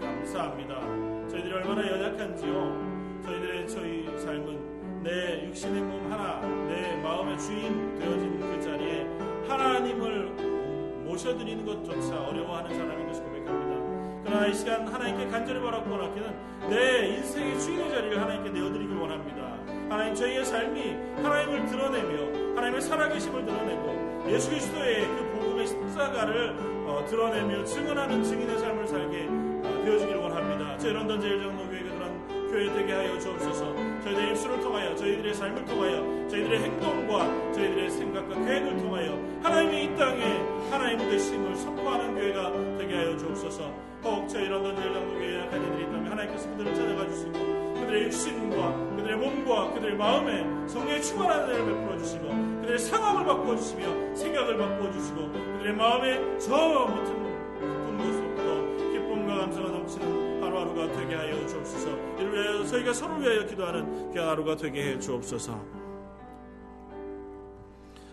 감사합니다. 0.00 0.80
저희들이 1.28 1.52
얼마나 1.52 1.86
연약한지요. 1.86 3.20
저희들의 3.22 3.68
저희 3.68 4.18
삶은 4.18 5.02
내 5.02 5.46
육신의 5.46 5.82
몸 5.82 6.10
하나, 6.10 6.40
내 6.66 6.96
마음의 7.02 7.38
주인 7.38 7.98
되어진 7.98 8.40
그 8.40 8.60
자리에 8.62 9.06
하나님을 9.46 11.04
모셔드리는 11.04 11.66
것조차 11.66 12.28
어려워하는 12.28 12.74
사람인 12.74 13.06
것을 13.08 13.24
고백합니다. 13.24 14.22
그러나 14.24 14.46
이 14.46 14.54
시간 14.54 14.88
하나님께 14.88 15.26
간절히 15.28 15.60
바라고 15.60 15.90
원하기는 15.90 16.70
내 16.70 17.08
인생의 17.08 17.60
주인의 17.60 17.90
자리를 17.90 18.18
하나님께 18.18 18.58
내어드리길 18.58 18.96
원합니다. 18.96 19.58
하나님 19.90 20.14
저희의 20.14 20.46
삶이 20.46 20.96
하나님을 21.22 21.66
드러내며 21.66 22.56
하나님의 22.56 22.80
살아계심을 22.80 23.44
드러내고 23.44 24.24
예수 24.30 24.48
그리스도의 24.48 25.06
그 25.06 25.36
복음의 25.56 25.66
십자가를 25.66 26.54
어, 26.86 27.04
드러내며 27.08 27.64
증언하는 27.64 28.22
증인의 28.22 28.58
삶을 28.58 28.86
살게 28.86 29.26
어, 29.28 29.82
되어지기를 29.84 30.20
원합니다. 30.20 30.76
저희 30.76 30.92
런던 30.92 31.20
제일장로교회가 31.20 31.94
그런 31.94 32.48
교회 32.50 32.72
되게 32.72 32.92
하여 32.92 33.18
주옵소서. 33.18 33.74
저희들의 34.04 34.30
입술을 34.32 34.60
통하여 34.60 34.94
저희들의 34.94 35.34
삶을 35.34 35.64
통하여 35.64 36.28
저희들의 36.28 36.62
행동과 36.62 37.52
저희들의 37.52 37.90
생각과 37.90 38.34
계획을 38.44 38.76
통하여 38.76 39.18
하나님의 39.42 39.84
이 39.84 39.96
땅에 39.96 40.22
하나님 40.70 40.98
되심을 40.98 41.56
선포하는 41.56 42.14
교회가 42.14 42.52
되게 42.96 43.04
하여 43.04 43.16
주옵소서. 43.18 43.70
혹 44.04 44.28
저희 44.28 44.48
런던 44.48 44.74
제일장로교회에 44.76 45.40
약한 45.40 45.62
이들이 45.62 45.82
있다면 45.84 46.10
하나님께서 46.12 46.48
그들을 46.50 46.74
찾아가 46.74 47.08
주시고 47.08 47.32
그들의 47.32 48.04
육신과 48.04 48.96
그들의 48.96 49.16
몸과 49.16 49.74
그들의 49.74 49.96
마음에 49.96 50.68
성령의 50.68 51.02
충만한 51.02 51.44
은혜를 51.44 51.66
베풀어 51.66 51.98
주시고 51.98 52.28
그들의 52.28 52.78
상황을 52.78 53.24
바꾸어 53.26 53.56
주시며 53.56 54.14
생각을 54.14 54.56
바꾸어 54.56 54.92
주시고 54.92 55.32
그들의 55.32 55.74
마음에 55.74 56.38
저 56.38 56.86
밑은 56.88 57.26
깊은 57.60 57.98
곳으로부터 57.98 58.92
기쁨과 58.92 59.34
감사가 59.36 59.68
넘치는 59.68 60.42
하루하루가 60.42 60.92
되게 60.92 61.14
하여 61.14 61.46
주옵소서 61.46 61.88
이를 62.18 62.32
위하여 62.32 62.64
저희가 62.64 62.92
서로를 62.92 63.22
위하여 63.22 63.46
기도하는 63.46 64.12
귀한 64.12 64.28
하루가 64.28 64.56
되게 64.56 64.92
해 64.92 64.98
주옵소서 64.98 65.60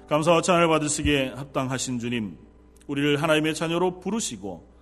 감사와 0.08 0.42
찬을 0.42 0.68
받으시기에 0.68 1.30
합당하신 1.36 2.00
주님 2.00 2.38
우리를 2.88 3.22
하나님의 3.22 3.54
자녀로 3.54 4.00
부르시고 4.00 4.73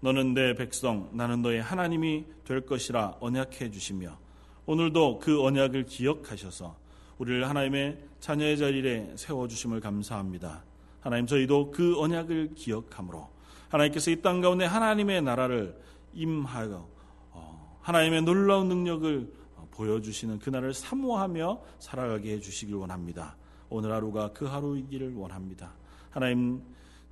너는 0.00 0.34
내 0.34 0.54
백성 0.54 1.10
나는 1.12 1.42
너의 1.42 1.62
하나님이 1.62 2.24
될 2.44 2.62
것이라 2.62 3.16
언약해 3.20 3.70
주시며 3.70 4.18
오늘도 4.66 5.18
그 5.18 5.42
언약을 5.42 5.84
기억하셔서 5.84 6.76
우리를 7.18 7.46
하나님의 7.48 7.98
자녀의 8.20 8.56
자리에 8.56 9.14
세워 9.16 9.46
주심을 9.46 9.80
감사합니다. 9.80 10.64
하나님 11.00 11.26
저희도 11.26 11.70
그 11.70 11.98
언약을 12.00 12.54
기억함으로 12.54 13.28
하나님께서 13.68 14.10
이 14.10 14.22
땅 14.22 14.40
가운데 14.40 14.64
하나님의 14.64 15.22
나라를 15.22 15.78
임하여 16.14 16.88
어, 17.32 17.78
하나님의 17.82 18.22
놀라운 18.22 18.68
능력을 18.68 19.32
어, 19.56 19.68
보여주시는 19.70 20.38
그날을 20.38 20.74
사모하며 20.74 21.62
살아가게 21.78 22.32
해주시길 22.34 22.74
원합니다. 22.74 23.36
오늘 23.68 23.92
하루가 23.92 24.32
그 24.32 24.46
하루이기를 24.46 25.14
원합니다. 25.14 25.72
하나님 26.10 26.62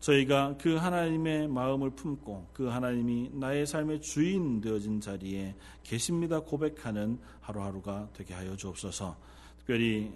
저희가 0.01 0.57
그 0.59 0.77
하나님의 0.77 1.49
마음을 1.49 1.91
품고 1.91 2.51
그 2.53 2.67
하나님이 2.67 3.31
나의 3.35 3.67
삶의 3.67 4.01
주인 4.01 4.61
되어진 4.61 5.01
자리에 5.01 5.57
계십니다 5.83 6.41
고백하는 6.41 7.19
하루하루가 7.41 8.09
되게 8.13 8.35
하여 8.35 8.57
주옵소서. 8.57 9.17
특별히 9.59 10.13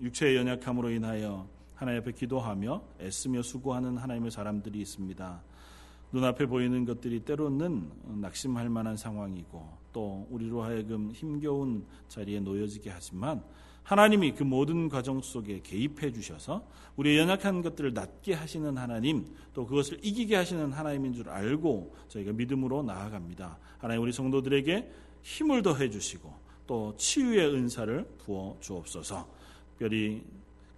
육체의 0.00 0.36
연약함으로 0.36 0.90
인하여 0.90 1.48
하나님 1.74 2.00
앞에 2.00 2.12
기도하며 2.12 2.82
애쓰며 3.00 3.42
수고하는 3.42 3.96
하나님의 3.96 4.30
사람들이 4.30 4.80
있습니다. 4.80 5.42
눈앞에 6.12 6.46
보이는 6.46 6.84
것들이 6.84 7.20
때로는 7.20 7.90
낙심할 8.20 8.68
만한 8.68 8.96
상황이고 8.96 9.66
또 9.92 10.26
우리로 10.30 10.62
하여금 10.62 11.10
힘겨운 11.12 11.86
자리에 12.08 12.40
놓여지게 12.40 12.90
하지만 12.90 13.42
하나님이 13.82 14.34
그 14.34 14.42
모든 14.44 14.88
과정 14.88 15.20
속에 15.20 15.60
개입해 15.62 16.12
주셔서 16.12 16.66
우리의 16.96 17.18
연약한 17.18 17.62
것들을 17.62 17.94
낫게 17.94 18.34
하시는 18.34 18.76
하나님 18.76 19.26
또 19.54 19.66
그것을 19.66 19.98
이기게 20.02 20.36
하시는 20.36 20.72
하나님인 20.72 21.14
줄 21.14 21.28
알고 21.28 21.94
저희가 22.08 22.32
믿음으로 22.32 22.82
나아갑니다. 22.82 23.58
하나님 23.78 24.02
우리 24.02 24.12
성도들에게 24.12 24.90
힘을 25.22 25.62
더해 25.62 25.90
주시고 25.90 26.32
또 26.66 26.94
치유의 26.96 27.54
은사를 27.54 28.06
부어 28.18 28.56
주옵소서. 28.60 29.28
특별히 29.70 30.22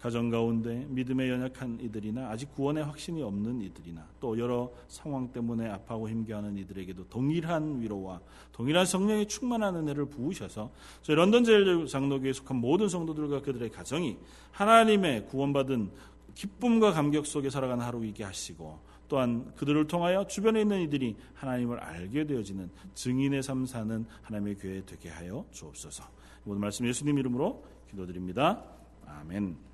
가정 0.05 0.29
가운데 0.29 0.85
믿음에 0.91 1.31
연약한 1.31 1.79
이들이나 1.81 2.29
아직 2.29 2.55
구원의 2.55 2.85
확신이 2.85 3.23
없는 3.23 3.63
이들이나 3.63 4.07
또 4.21 4.39
여러 4.39 4.71
상황 4.87 5.33
때문에 5.33 5.67
아파하고 5.71 6.11
힘겨워하는 6.11 6.59
이들에게도 6.59 7.09
동일한 7.09 7.81
위로와 7.81 8.21
동일한 8.53 8.85
성령의 8.85 9.27
충만한 9.29 9.77
은혜를 9.77 10.05
부으셔서 10.11 10.71
저희 11.01 11.17
런던 11.17 11.45
제일 11.45 11.87
장로교에 11.87 12.35
속한 12.35 12.59
모든 12.59 12.91
성도들과 12.91 13.41
그들의 13.41 13.71
가정이 13.71 14.19
하나님의 14.51 15.25
구원받은 15.29 15.91
기쁨과 16.35 16.93
감격 16.93 17.25
속에 17.25 17.49
살아가는 17.49 17.83
하루이게 17.83 18.25
하시고 18.25 18.79
또한 19.09 19.55
그들을 19.57 19.87
통하여 19.87 20.27
주변에 20.27 20.61
있는 20.61 20.83
이들이 20.83 21.17
하나님을 21.33 21.81
알게 21.81 22.27
되어지는 22.27 22.71
증인의 22.93 23.43
삶 23.43 23.65
사는 23.65 24.05
하나님의 24.21 24.57
교회 24.57 24.83
되게 24.85 25.09
하여 25.09 25.47
주옵소서. 25.51 26.05
모든 26.43 26.61
말씀 26.61 26.87
예수님 26.87 27.19
이름으로 27.19 27.65
기도드립니다. 27.89 28.63
아멘. 29.07 29.74